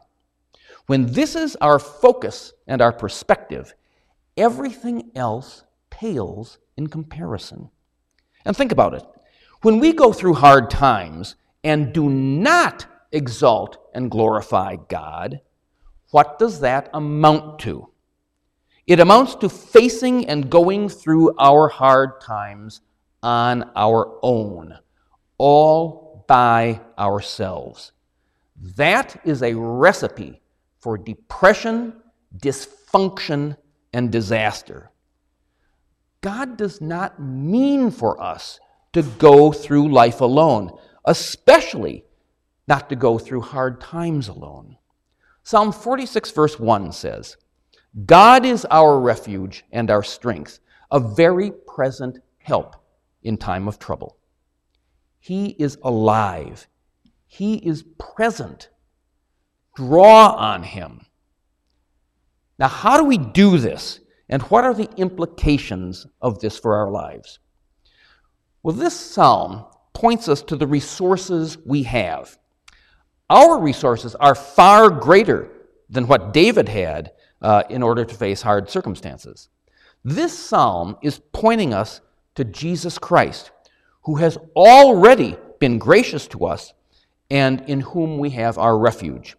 When 0.87 1.07
this 1.07 1.35
is 1.35 1.57
our 1.57 1.81
focus 1.81 2.53
and 2.69 2.81
our 2.81 2.93
perspective, 2.93 3.75
everything 4.37 5.11
else 5.17 5.65
pales 5.91 6.59
in 6.77 6.87
comparison. 6.87 7.71
And 8.45 8.57
think 8.57 8.73
about 8.73 8.95
it. 8.95 9.05
When 9.63 9.79
we 9.79 9.93
go 9.93 10.13
through 10.13 10.35
hard 10.35 10.71
times 10.71 11.37
and 11.63 11.93
do 11.93 12.11
not 12.11 12.87
exalt 13.13 13.79
and 13.95 14.11
glorify 14.11 14.77
God, 14.89 15.41
what 16.11 16.39
does 16.39 16.61
that 16.61 16.91
amount 16.93 17.61
to? 17.61 17.89
It 18.87 19.01
amounts 19.01 19.37
to 19.37 19.49
facing 19.49 20.29
and 20.29 20.51
going 20.51 20.89
through 20.89 21.35
our 21.39 21.69
hard 21.69 22.21
times 22.21 22.81
on 23.23 23.71
our 23.77 24.19
own, 24.23 24.77
all 25.39 26.25
by 26.27 26.81
ourselves. 26.99 27.93
That 28.77 29.21
is 29.25 29.43
a 29.43 29.55
recipe 29.55 30.41
for 30.81 30.99
depression, 30.99 31.95
dysfunction, 32.37 33.57
and 33.93 34.11
disaster. 34.11 34.92
God 36.23 36.57
does 36.57 36.81
not 36.81 37.21
mean 37.21 37.91
for 37.91 38.21
us 38.21 38.59
to 38.93 39.03
go 39.03 39.53
through 39.53 39.93
life 39.93 40.21
alone, 40.21 40.71
especially 41.05 42.05
not 42.69 42.89
to 42.89 42.97
go 42.97 43.19
through 43.19 43.41
hard 43.43 43.81
times 43.81 44.29
alone. 44.29 44.77
Psalm 45.43 45.73
46, 45.73 46.31
verse 46.31 46.59
1 46.59 46.93
says, 46.93 47.37
God 48.07 48.47
is 48.47 48.65
our 48.71 48.99
refuge 49.01 49.65
and 49.73 49.91
our 49.91 50.05
strength, 50.05 50.61
a 50.91 51.01
very 51.01 51.51
present 51.51 52.19
help 52.39 52.77
in 53.23 53.37
time 53.37 53.67
of 53.67 53.79
trouble. 53.79 54.17
He 55.19 55.49
is 55.59 55.77
alive, 55.83 56.69
He 57.27 57.57
is 57.57 57.85
present. 57.99 58.69
Draw 59.75 60.35
on 60.35 60.63
Him. 60.63 61.07
Now, 62.59 62.69
how 62.69 62.99
do 62.99 63.05
we 63.05 63.19
do 63.19 63.59
this? 63.59 64.01
And 64.33 64.41
what 64.45 64.65
are 64.65 64.73
the 64.73 64.89
implications 64.97 66.07
of 66.23 66.39
this 66.39 66.59
for 66.59 66.75
our 66.75 66.91
lives? 66.91 67.39
Well, 68.63 68.75
this 68.75 68.99
psalm 68.99 69.67
points 69.93 70.27
us 70.27 70.41
to 70.45 70.57
the 70.57 70.67
resources 70.67 71.59
we 71.67 71.83
have. 71.83 72.39
Our 73.29 73.61
resources 73.61 74.15
are 74.15 74.35
far 74.35 74.89
greater 74.89 75.51
than 75.91 76.07
what 76.07 76.33
David 76.33 76.67
had 76.71 77.13
uh, 77.43 77.65
in 77.69 77.83
order 77.83 78.07
to 78.07 78.15
face 78.15 78.41
hard 78.41 78.71
circumstances. 78.71 79.51
This 80.03 80.37
psalm 80.37 80.97
is 81.03 81.21
pointing 81.33 81.75
us 81.75 82.01
to 82.35 82.45
Jesus 82.45 82.97
Christ, 82.97 83.51
who 84.05 84.15
has 84.15 84.39
already 84.57 85.37
been 85.61 85.79
gracious 85.79 86.27
to 86.29 86.47
us 86.47 86.73
and 87.31 87.61
in 87.69 87.83
whom 87.83 88.17
we 88.17 88.31
have 88.31 88.57
our 88.57 88.79
refuge. 88.79 89.37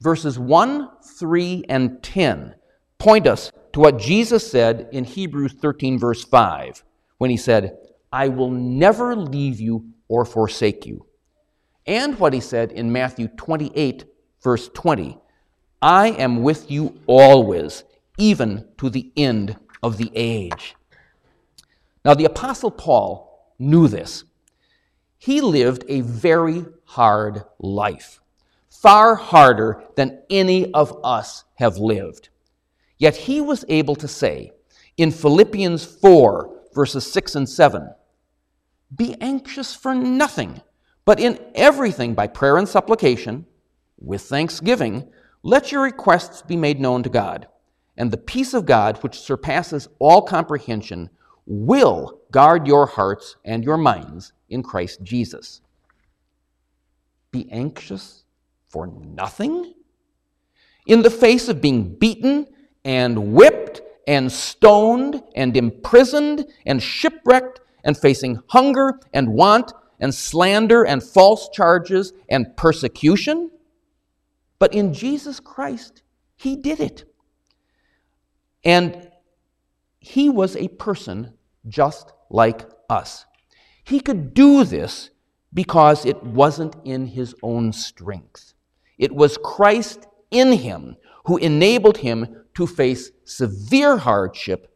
Verses 0.00 0.38
1, 0.38 0.88
3, 1.04 1.64
and 1.68 2.02
10 2.02 2.54
point 2.98 3.26
us 3.26 3.52
to 3.78 3.82
what 3.82 4.00
Jesus 4.00 4.50
said 4.50 4.88
in 4.90 5.04
Hebrews 5.04 5.52
13, 5.52 6.00
verse 6.00 6.24
5, 6.24 6.82
when 7.18 7.30
he 7.30 7.36
said, 7.36 7.78
I 8.10 8.26
will 8.26 8.50
never 8.50 9.14
leave 9.14 9.60
you 9.60 9.92
or 10.08 10.24
forsake 10.24 10.84
you 10.84 11.06
and 11.86 12.18
what 12.18 12.32
he 12.32 12.40
said 12.40 12.72
in 12.72 12.90
Matthew 12.90 13.28
28, 13.28 14.04
verse 14.42 14.68
20 14.74 15.16
I 15.80 16.08
am 16.08 16.42
with 16.42 16.68
you 16.68 16.98
always, 17.06 17.84
even 18.18 18.66
to 18.78 18.90
the 18.90 19.12
end 19.16 19.56
of 19.80 19.96
the 19.96 20.10
age. 20.12 20.74
Now, 22.04 22.14
the 22.14 22.24
Apostle 22.24 22.72
Paul 22.72 23.54
knew 23.60 23.86
this. 23.86 24.24
He 25.18 25.40
lived 25.40 25.84
a 25.88 26.00
very 26.00 26.66
hard 26.84 27.44
life, 27.60 28.20
far 28.68 29.14
harder 29.14 29.84
than 29.94 30.20
any 30.28 30.72
of 30.74 30.98
us 31.04 31.44
have 31.54 31.76
lived. 31.76 32.30
Yet 32.98 33.16
he 33.16 33.40
was 33.40 33.64
able 33.68 33.96
to 33.96 34.08
say 34.08 34.52
in 34.96 35.10
Philippians 35.10 35.84
4, 35.84 36.64
verses 36.74 37.10
6 37.10 37.34
and 37.36 37.48
7, 37.48 37.90
Be 38.94 39.16
anxious 39.20 39.74
for 39.74 39.94
nothing 39.94 40.60
but 41.08 41.20
in 41.20 41.40
everything, 41.54 42.12
by 42.12 42.26
prayer 42.26 42.58
and 42.58 42.68
supplication, 42.68 43.46
with 43.98 44.20
thanksgiving, 44.20 45.08
let 45.42 45.72
your 45.72 45.80
requests 45.80 46.42
be 46.42 46.54
made 46.54 46.80
known 46.80 47.02
to 47.02 47.08
God. 47.08 47.48
And 47.96 48.10
the 48.10 48.18
peace 48.18 48.52
of 48.52 48.66
God, 48.66 48.98
which 48.98 49.18
surpasses 49.18 49.88
all 49.98 50.20
comprehension, 50.20 51.08
will 51.46 52.20
guard 52.30 52.66
your 52.66 52.84
hearts 52.84 53.36
and 53.42 53.64
your 53.64 53.78
minds 53.78 54.34
in 54.50 54.62
Christ 54.62 55.02
Jesus. 55.02 55.62
Be 57.30 57.50
anxious 57.50 58.24
for 58.68 58.86
nothing? 58.86 59.72
In 60.86 61.00
the 61.00 61.08
face 61.08 61.48
of 61.48 61.62
being 61.62 61.94
beaten 61.94 62.48
and 62.88 63.34
whipped 63.34 63.82
and 64.06 64.32
stoned 64.32 65.22
and 65.36 65.54
imprisoned 65.58 66.46
and 66.64 66.82
shipwrecked 66.82 67.60
and 67.84 67.98
facing 67.98 68.40
hunger 68.48 68.98
and 69.12 69.28
want 69.28 69.74
and 70.00 70.14
slander 70.14 70.86
and 70.86 71.02
false 71.02 71.50
charges 71.50 72.14
and 72.30 72.56
persecution. 72.56 73.50
But 74.58 74.72
in 74.72 74.94
Jesus 74.94 75.38
Christ, 75.38 76.02
He 76.34 76.56
did 76.56 76.80
it. 76.80 77.04
And 78.64 79.10
He 79.98 80.30
was 80.30 80.56
a 80.56 80.68
person 80.68 81.34
just 81.68 82.10
like 82.30 82.70
us. 82.88 83.26
He 83.84 84.00
could 84.00 84.32
do 84.32 84.64
this 84.64 85.10
because 85.52 86.06
it 86.06 86.22
wasn't 86.22 86.74
in 86.84 87.08
His 87.08 87.34
own 87.42 87.74
strength. 87.74 88.54
It 88.96 89.14
was 89.14 89.36
Christ 89.44 90.06
in 90.30 90.52
Him 90.52 90.96
who 91.26 91.36
enabled 91.36 91.98
Him 91.98 92.46
to 92.58 92.66
face 92.66 93.12
severe 93.24 93.96
hardship 93.96 94.74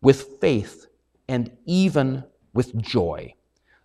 with 0.00 0.40
faith 0.40 0.86
and 1.28 1.54
even 1.66 2.24
with 2.54 2.74
joy. 2.80 3.34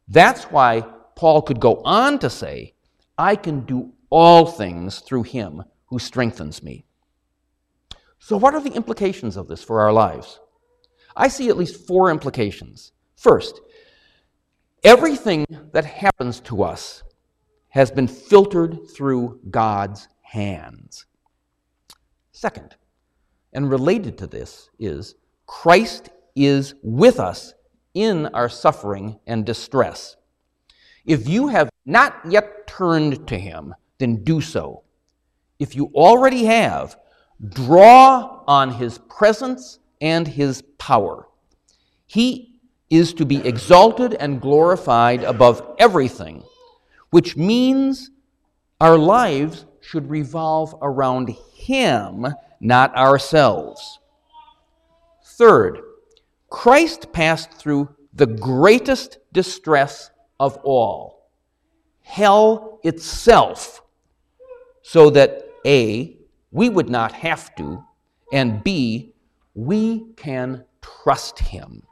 That's 0.08 0.46
why 0.46 0.86
Paul 1.18 1.42
could 1.42 1.60
go 1.60 1.82
on 1.84 2.20
to 2.20 2.30
say, 2.30 2.74
I 3.18 3.36
can 3.36 3.66
do 3.66 3.92
all 4.10 4.46
things 4.46 5.00
through 5.00 5.24
him 5.24 5.62
who 5.88 6.00
strengthens 6.00 6.64
me. 6.64 6.86
So, 8.18 8.38
what 8.38 8.56
are 8.56 8.62
the 8.62 8.72
implications 8.72 9.36
of 9.36 9.50
this 9.50 9.62
for 9.62 9.82
our 9.82 9.92
lives? 9.92 10.40
I 11.14 11.28
see 11.28 11.50
at 11.50 11.58
least 11.58 11.86
four 11.86 12.12
implications. 12.12 12.94
First, 13.18 13.60
everything 14.86 15.46
that 15.74 15.84
happens 15.84 16.40
to 16.42 16.64
us 16.64 17.04
has 17.68 17.92
been 17.92 18.08
filtered 18.08 18.90
through 18.96 19.42
God's 19.50 20.08
hands. 20.22 21.08
Second, 22.32 22.78
and 23.54 23.70
related 23.70 24.18
to 24.20 24.28
this, 24.28 24.70
is 24.80 25.16
Christ 25.46 26.10
is 26.36 26.76
with 26.82 27.20
us 27.20 27.54
in 27.94 28.28
our 28.28 28.50
suffering 28.50 29.20
and 29.28 29.46
distress. 29.46 30.16
If 31.06 31.28
you 31.28 31.50
have 31.50 31.70
not 31.86 32.16
yet 32.28 32.68
turned 32.68 33.28
to 33.28 33.38
Him, 33.38 33.76
then 34.00 34.24
do 34.24 34.42
so. 34.42 34.84
If 35.60 35.76
you 35.76 35.92
already 35.94 36.46
have, 36.46 36.98
draw 37.50 38.44
on 38.48 38.72
His 38.72 38.98
presence 39.10 39.80
and 40.02 40.28
His 40.28 40.64
power. 40.78 41.28
He 42.06 42.56
is 42.90 43.14
to 43.16 43.26
be 43.26 43.38
exalted 43.38 44.14
and 44.14 44.42
glorified 44.42 45.24
above 45.24 45.76
everything, 45.80 46.44
which 47.10 47.36
means 47.36 48.12
our 48.80 48.98
lives 48.98 49.66
should 49.84 50.10
revolve 50.10 50.76
around 50.82 51.30
Him, 51.54 52.26
not 52.60 52.96
ourselves. 52.96 54.00
Third, 55.24 55.82
Christ 56.50 57.12
passed 57.12 57.52
through 57.54 57.90
the 58.14 58.28
greatest 58.28 59.18
distress 59.32 60.10
of 60.40 60.58
all 60.64 61.14
hell 62.04 62.80
itself, 62.84 63.82
so 64.82 65.10
that 65.10 65.46
A, 65.66 66.18
we 66.52 66.70
would 66.70 66.90
not 66.90 67.14
have 67.14 67.56
to, 67.56 67.84
and 68.32 68.64
B, 68.64 69.14
we 69.56 70.12
can 70.16 70.66
trust 70.82 71.40
Him. 71.40 71.84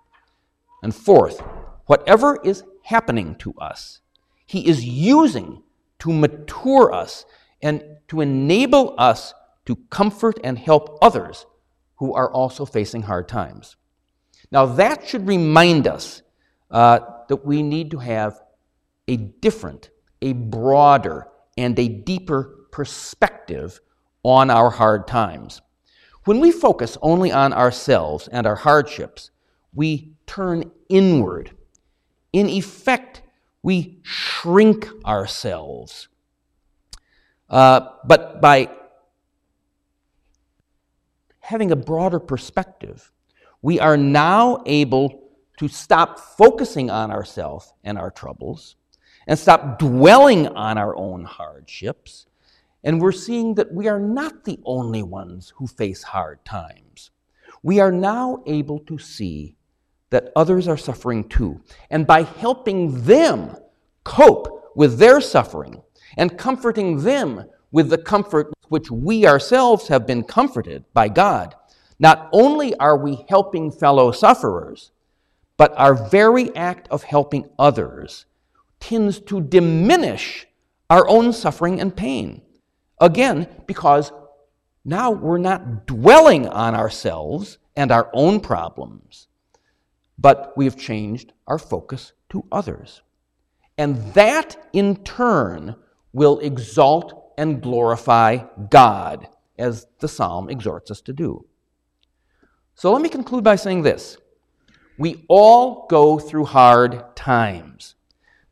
And 0.83 0.93
fourth, 0.93 1.39
whatever 1.85 2.39
is 2.43 2.63
happening 2.83 3.35
to 3.35 3.53
us, 3.53 4.01
He 4.45 4.67
is 4.67 4.83
using 4.83 5.63
to 5.99 6.11
mature 6.11 6.93
us 6.93 7.25
and 7.61 7.83
to 8.07 8.21
enable 8.21 8.95
us 8.97 9.33
to 9.65 9.75
comfort 9.89 10.39
and 10.43 10.57
help 10.57 10.97
others 11.01 11.45
who 11.95 12.13
are 12.13 12.31
also 12.31 12.65
facing 12.65 13.03
hard 13.03 13.27
times. 13.27 13.75
Now, 14.51 14.65
that 14.65 15.07
should 15.07 15.27
remind 15.27 15.87
us 15.87 16.21
uh, 16.69 16.99
that 17.29 17.45
we 17.45 17.63
need 17.63 17.91
to 17.91 17.99
have 17.99 18.39
a 19.07 19.17
different, 19.17 19.89
a 20.21 20.33
broader, 20.33 21.27
and 21.57 21.77
a 21.77 21.87
deeper 21.87 22.67
perspective 22.71 23.79
on 24.23 24.49
our 24.49 24.69
hard 24.69 25.07
times. 25.07 25.61
When 26.25 26.39
we 26.39 26.51
focus 26.51 26.97
only 27.01 27.31
on 27.31 27.53
ourselves 27.53 28.27
and 28.27 28.45
our 28.45 28.55
hardships, 28.55 29.31
we 29.73 30.13
turn 30.27 30.71
inward. 30.89 31.55
In 32.33 32.47
effect, 32.47 33.21
we 33.63 33.99
shrink 34.03 34.87
ourselves. 35.05 36.07
Uh, 37.51 37.81
but 38.05 38.39
by 38.39 38.69
having 41.41 41.71
a 41.71 41.75
broader 41.75 42.19
perspective, 42.19 43.11
we 43.61 43.79
are 43.79 43.97
now 43.97 44.63
able 44.65 45.29
to 45.57 45.67
stop 45.67 46.17
focusing 46.17 46.89
on 46.89 47.11
ourselves 47.11 47.73
and 47.83 47.97
our 47.97 48.09
troubles 48.09 48.77
and 49.27 49.37
stop 49.37 49.77
dwelling 49.77 50.47
on 50.47 50.77
our 50.77 50.95
own 50.95 51.25
hardships. 51.25 52.25
And 52.83 52.99
we're 52.99 53.11
seeing 53.11 53.55
that 53.55 53.71
we 53.71 53.87
are 53.87 53.99
not 53.99 54.45
the 54.45 54.57
only 54.65 55.03
ones 55.03 55.53
who 55.57 55.67
face 55.67 56.01
hard 56.01 56.43
times. 56.45 57.11
We 57.61 57.79
are 57.79 57.91
now 57.91 58.41
able 58.47 58.79
to 58.79 58.97
see 58.97 59.55
that 60.09 60.31
others 60.35 60.67
are 60.67 60.77
suffering 60.77 61.27
too. 61.27 61.61
And 61.89 62.07
by 62.07 62.23
helping 62.23 63.03
them 63.03 63.55
cope 64.03 64.71
with 64.75 64.97
their 64.97 65.21
suffering 65.21 65.83
and 66.17 66.37
comforting 66.37 67.03
them 67.03 67.45
with 67.71 67.89
the 67.89 67.97
comfort 67.97 68.53
which 68.69 68.89
we 68.91 69.25
ourselves 69.25 69.87
have 69.87 70.07
been 70.07 70.23
comforted 70.23 70.85
by 70.93 71.09
God, 71.09 71.55
not 71.99 72.29
only 72.31 72.75
are 72.75 72.97
we 72.97 73.25
helping 73.29 73.71
fellow 73.71 74.11
sufferers, 74.11 74.91
but 75.57 75.73
our 75.77 75.93
very 75.93 76.55
act 76.55 76.87
of 76.89 77.03
helping 77.03 77.49
others 77.59 78.25
tends 78.79 79.19
to 79.19 79.41
diminish 79.41 80.47
our 80.89 81.07
own 81.07 81.31
suffering 81.31 81.79
and 81.79 81.95
pain. 81.95 82.41
Again, 82.99 83.47
because 83.67 84.11
now 84.83 85.11
we're 85.11 85.37
not 85.37 85.85
dwelling 85.85 86.47
on 86.47 86.75
ourselves 86.75 87.59
and 87.75 87.91
our 87.91 88.09
own 88.13 88.39
problems, 88.39 89.27
but 90.17 90.53
we 90.57 90.65
have 90.65 90.77
changed 90.77 91.33
our 91.47 91.59
focus 91.59 92.13
to 92.29 92.45
others. 92.51 93.01
And 93.77 94.13
that 94.13 94.57
in 94.73 94.97
turn 95.03 95.75
will 96.13 96.39
exalt 96.39 97.33
and 97.37 97.61
glorify 97.61 98.39
God, 98.69 99.27
as 99.57 99.87
the 99.99 100.07
psalm 100.07 100.49
exhorts 100.49 100.91
us 100.91 101.01
to 101.01 101.13
do. 101.13 101.45
So 102.75 102.91
let 102.91 103.01
me 103.01 103.09
conclude 103.09 103.43
by 103.43 103.55
saying 103.55 103.83
this 103.83 104.17
We 104.97 105.25
all 105.27 105.87
go 105.87 106.19
through 106.19 106.45
hard 106.45 107.15
times. 107.15 107.95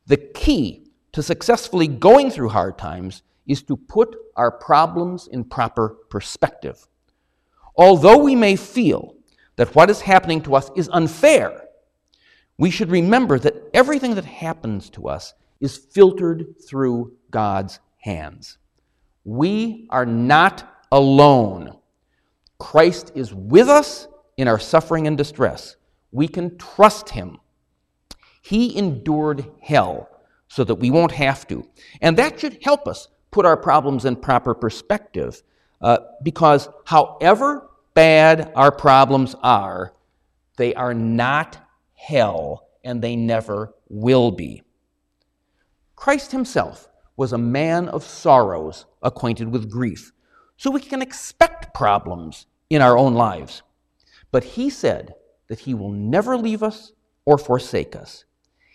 The 0.06 0.18
key 0.18 0.88
to 1.12 1.24
successfully 1.24 1.88
going 1.88 2.32
through 2.32 2.50
hard 2.50 2.78
times 2.78 3.24
is 3.48 3.64
to 3.64 3.76
put 3.76 4.16
our 4.36 4.52
problems 4.52 5.28
in 5.28 5.44
proper 5.44 5.90
perspective. 6.10 6.88
Although 7.76 8.18
we 8.20 8.36
may 8.36 8.56
feel 8.56 9.16
that 9.56 9.74
what 9.76 9.90
is 9.90 10.02
happening 10.02 10.42
to 10.42 10.56
us 10.56 10.70
is 10.76 10.90
unfair, 10.94 11.64
we 12.58 12.70
should 12.70 12.92
remember 12.92 13.40
that 13.40 13.70
everything 13.74 14.16
that 14.16 14.26
happens 14.26 14.90
to 14.92 15.08
us 15.08 15.34
is 15.60 15.78
filtered 15.78 16.56
through 16.68 17.14
God's 17.32 17.80
hands. 17.98 18.58
We 19.24 19.88
are 19.90 20.06
not 20.06 20.84
alone. 20.92 21.78
Christ 22.58 23.12
is 23.16 23.34
with 23.34 23.68
us 23.68 24.08
in 24.38 24.48
our 24.48 24.60
suffering 24.60 25.08
and 25.08 25.18
distress. 25.18 25.76
We 26.12 26.28
can 26.28 26.58
trust 26.58 27.10
him. 27.10 27.40
He 28.42 28.78
endured 28.78 29.46
hell 29.62 30.10
so 30.48 30.64
that 30.64 30.76
we 30.76 30.90
won't 30.90 31.12
have 31.12 31.48
to. 31.48 31.68
And 32.02 32.18
that 32.18 32.40
should 32.40 32.58
help 32.64 32.88
us 32.88 33.08
put 33.32 33.46
our 33.46 33.58
problems 33.58 34.06
in 34.06 34.16
proper 34.16 34.54
perspective 34.54 35.44
uh, 35.82 35.98
because, 36.24 36.68
however 36.86 37.70
bad 37.94 38.52
our 38.56 38.72
problems 38.72 39.36
are, 39.44 39.94
they 40.58 40.74
are 40.74 40.94
not 40.94 41.58
hell 41.94 42.68
and 42.84 43.02
they 43.02 43.16
never 43.16 43.74
will 43.90 44.32
be. 44.32 44.64
Christ 46.00 46.32
himself 46.32 46.88
was 47.18 47.34
a 47.34 47.38
man 47.38 47.90
of 47.90 48.06
sorrows, 48.06 48.86
acquainted 49.04 49.50
with 49.50 49.70
grief, 49.70 50.14
so 50.56 50.72
we 50.72 50.80
can 50.80 51.02
expect 51.02 51.74
problems 51.74 52.46
in 52.70 52.82
our 52.82 52.98
own 52.98 53.16
lives. 53.16 53.64
But 54.32 54.46
he 54.46 54.70
said 54.70 55.14
that 55.50 55.60
he 55.60 55.74
will 55.74 55.92
never 55.92 56.38
leave 56.38 56.64
us 56.64 56.94
or 57.26 57.38
forsake 57.38 57.98
us. 57.98 58.24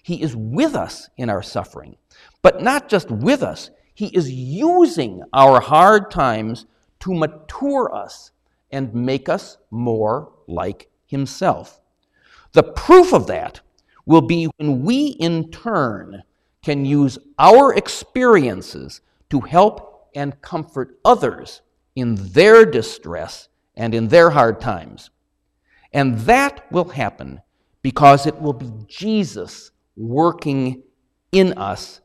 He 0.02 0.20
is 0.20 0.36
with 0.36 0.74
us 0.74 1.08
in 1.16 1.30
our 1.30 1.42
suffering, 1.42 1.96
but 2.42 2.62
not 2.62 2.90
just 2.90 3.10
with 3.10 3.42
us, 3.42 3.70
he 3.94 4.08
is 4.08 4.30
using 4.30 5.22
our 5.32 5.60
hard 5.60 6.10
times 6.10 6.66
to 7.00 7.14
mature 7.14 7.90
us 7.94 8.32
and 8.70 8.94
make 8.94 9.30
us 9.30 9.56
more 9.70 10.30
like 10.46 10.90
himself. 11.06 11.80
The 12.52 12.64
proof 12.64 13.14
of 13.14 13.28
that 13.28 13.62
will 14.04 14.20
be 14.20 14.50
when 14.58 14.82
we, 14.82 15.06
in 15.18 15.50
turn, 15.50 16.22
can 16.64 16.84
use 16.84 17.18
our 17.38 17.74
experiences 17.74 19.02
to 19.30 19.40
help 19.40 20.08
and 20.14 20.40
comfort 20.40 20.98
others 21.04 21.60
in 21.94 22.14
their 22.32 22.64
distress 22.64 23.48
and 23.76 23.94
in 23.94 24.08
their 24.08 24.30
hard 24.30 24.60
times. 24.60 25.10
And 25.92 26.18
that 26.20 26.70
will 26.72 26.88
happen 26.88 27.42
because 27.82 28.26
it 28.26 28.40
will 28.40 28.54
be 28.54 28.72
Jesus 28.88 29.70
working 29.96 30.82
in 31.32 31.52
us 31.52 32.00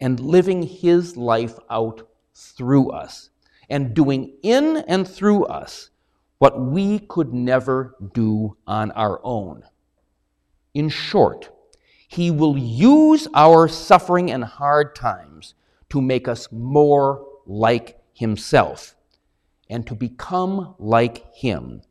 and 0.00 0.20
living 0.20 0.62
his 0.62 1.16
life 1.16 1.58
out 1.68 2.08
through 2.34 2.90
us 2.90 3.30
and 3.68 3.94
doing 3.94 4.36
in 4.42 4.78
and 4.88 5.06
through 5.06 5.44
us 5.46 5.90
what 6.38 6.60
we 6.60 7.00
could 7.00 7.34
never 7.34 7.96
do 8.14 8.56
on 8.66 8.92
our 8.92 9.20
own. 9.24 9.64
In 10.72 10.88
short, 10.88 11.50
he 12.08 12.30
will 12.30 12.56
use 12.56 13.28
our 13.34 13.68
suffering 13.68 14.30
and 14.30 14.42
hard 14.42 14.96
times 14.96 15.54
to 15.90 16.00
make 16.00 16.26
us 16.26 16.50
more 16.50 17.24
like 17.46 18.00
Himself. 18.14 18.96
And 19.68 19.86
to 19.86 19.94
become 19.94 20.74
like 20.78 21.34
Him 21.34 21.82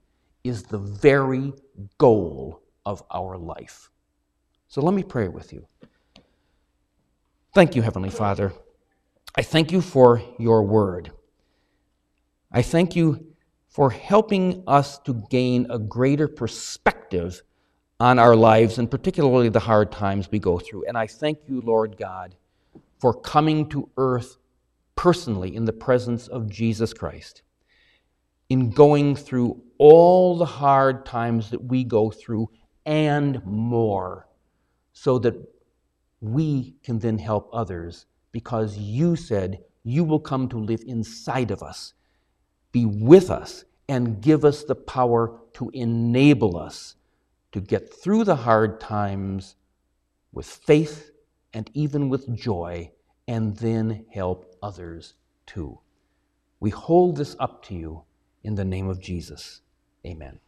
is 0.43 0.63
the 0.63 0.79
very 0.79 1.53
goal 1.99 2.63
of 2.83 3.03
our 3.11 3.37
life. 3.37 3.91
So 4.67 4.81
let 4.81 4.95
me 4.95 5.03
pray 5.03 5.27
with 5.27 5.53
you. 5.53 5.67
Thank 7.53 7.75
you, 7.75 7.83
Heavenly 7.83 8.09
Father. 8.09 8.53
I 9.35 9.43
thank 9.43 9.71
you 9.71 9.81
for 9.81 10.21
your 10.39 10.63
word. 10.63 11.11
I 12.51 12.63
thank 12.63 12.95
you 12.95 13.35
for 13.67 13.91
helping 13.91 14.63
us 14.65 14.97
to 14.99 15.21
gain 15.29 15.67
a 15.69 15.77
greater 15.77 16.27
perspective 16.27 17.43
on 17.99 18.19
our 18.19 18.35
lives 18.35 18.77
and 18.77 18.91
particularly 18.91 19.49
the 19.49 19.59
hard 19.59 19.91
times 19.91 20.29
we 20.29 20.39
go 20.39 20.59
through. 20.59 20.85
And 20.85 20.97
I 20.97 21.07
thank 21.07 21.39
you, 21.47 21.61
Lord 21.61 21.97
God, 21.97 22.35
for 22.99 23.13
coming 23.13 23.67
to 23.69 23.89
earth 23.97 24.37
personally 24.95 25.55
in 25.55 25.65
the 25.65 25.73
presence 25.73 26.27
of 26.27 26.49
Jesus 26.49 26.93
Christ, 26.93 27.41
in 28.49 28.69
going 28.69 29.15
through 29.15 29.61
all 29.77 30.37
the 30.37 30.45
hard 30.45 31.05
times 31.05 31.49
that 31.51 31.63
we 31.63 31.83
go 31.83 32.11
through 32.11 32.49
and 32.85 33.43
more, 33.45 34.27
so 34.93 35.19
that 35.19 35.35
we 36.21 36.75
can 36.83 36.99
then 36.99 37.17
help 37.17 37.49
others 37.51 38.05
because 38.31 38.77
you 38.77 39.15
said 39.15 39.59
you 39.83 40.03
will 40.03 40.19
come 40.19 40.49
to 40.49 40.57
live 40.57 40.81
inside 40.87 41.51
of 41.51 41.61
us, 41.61 41.93
be 42.71 42.85
with 42.85 43.29
us, 43.29 43.65
and 43.89 44.21
give 44.21 44.43
us 44.43 44.63
the 44.63 44.75
power 44.75 45.39
to 45.53 45.69
enable 45.73 46.57
us 46.57 46.96
to 47.57 47.61
get 47.61 47.91
through 47.91 48.23
the 48.23 48.35
hard 48.35 48.79
times 48.79 49.55
with 50.31 50.45
faith 50.45 51.09
and 51.53 51.71
even 51.73 52.07
with 52.07 52.35
joy, 52.35 52.91
and 53.27 53.57
then 53.57 54.05
help 54.13 54.55
others 54.61 55.15
too. 55.47 55.79
We 56.59 56.69
hold 56.69 57.17
this 57.17 57.35
up 57.39 57.63
to 57.65 57.73
you 57.73 58.03
in 58.43 58.53
the 58.53 58.63
name 58.63 58.87
of 58.87 59.01
Jesus. 59.01 59.61
Amen. 60.05 60.39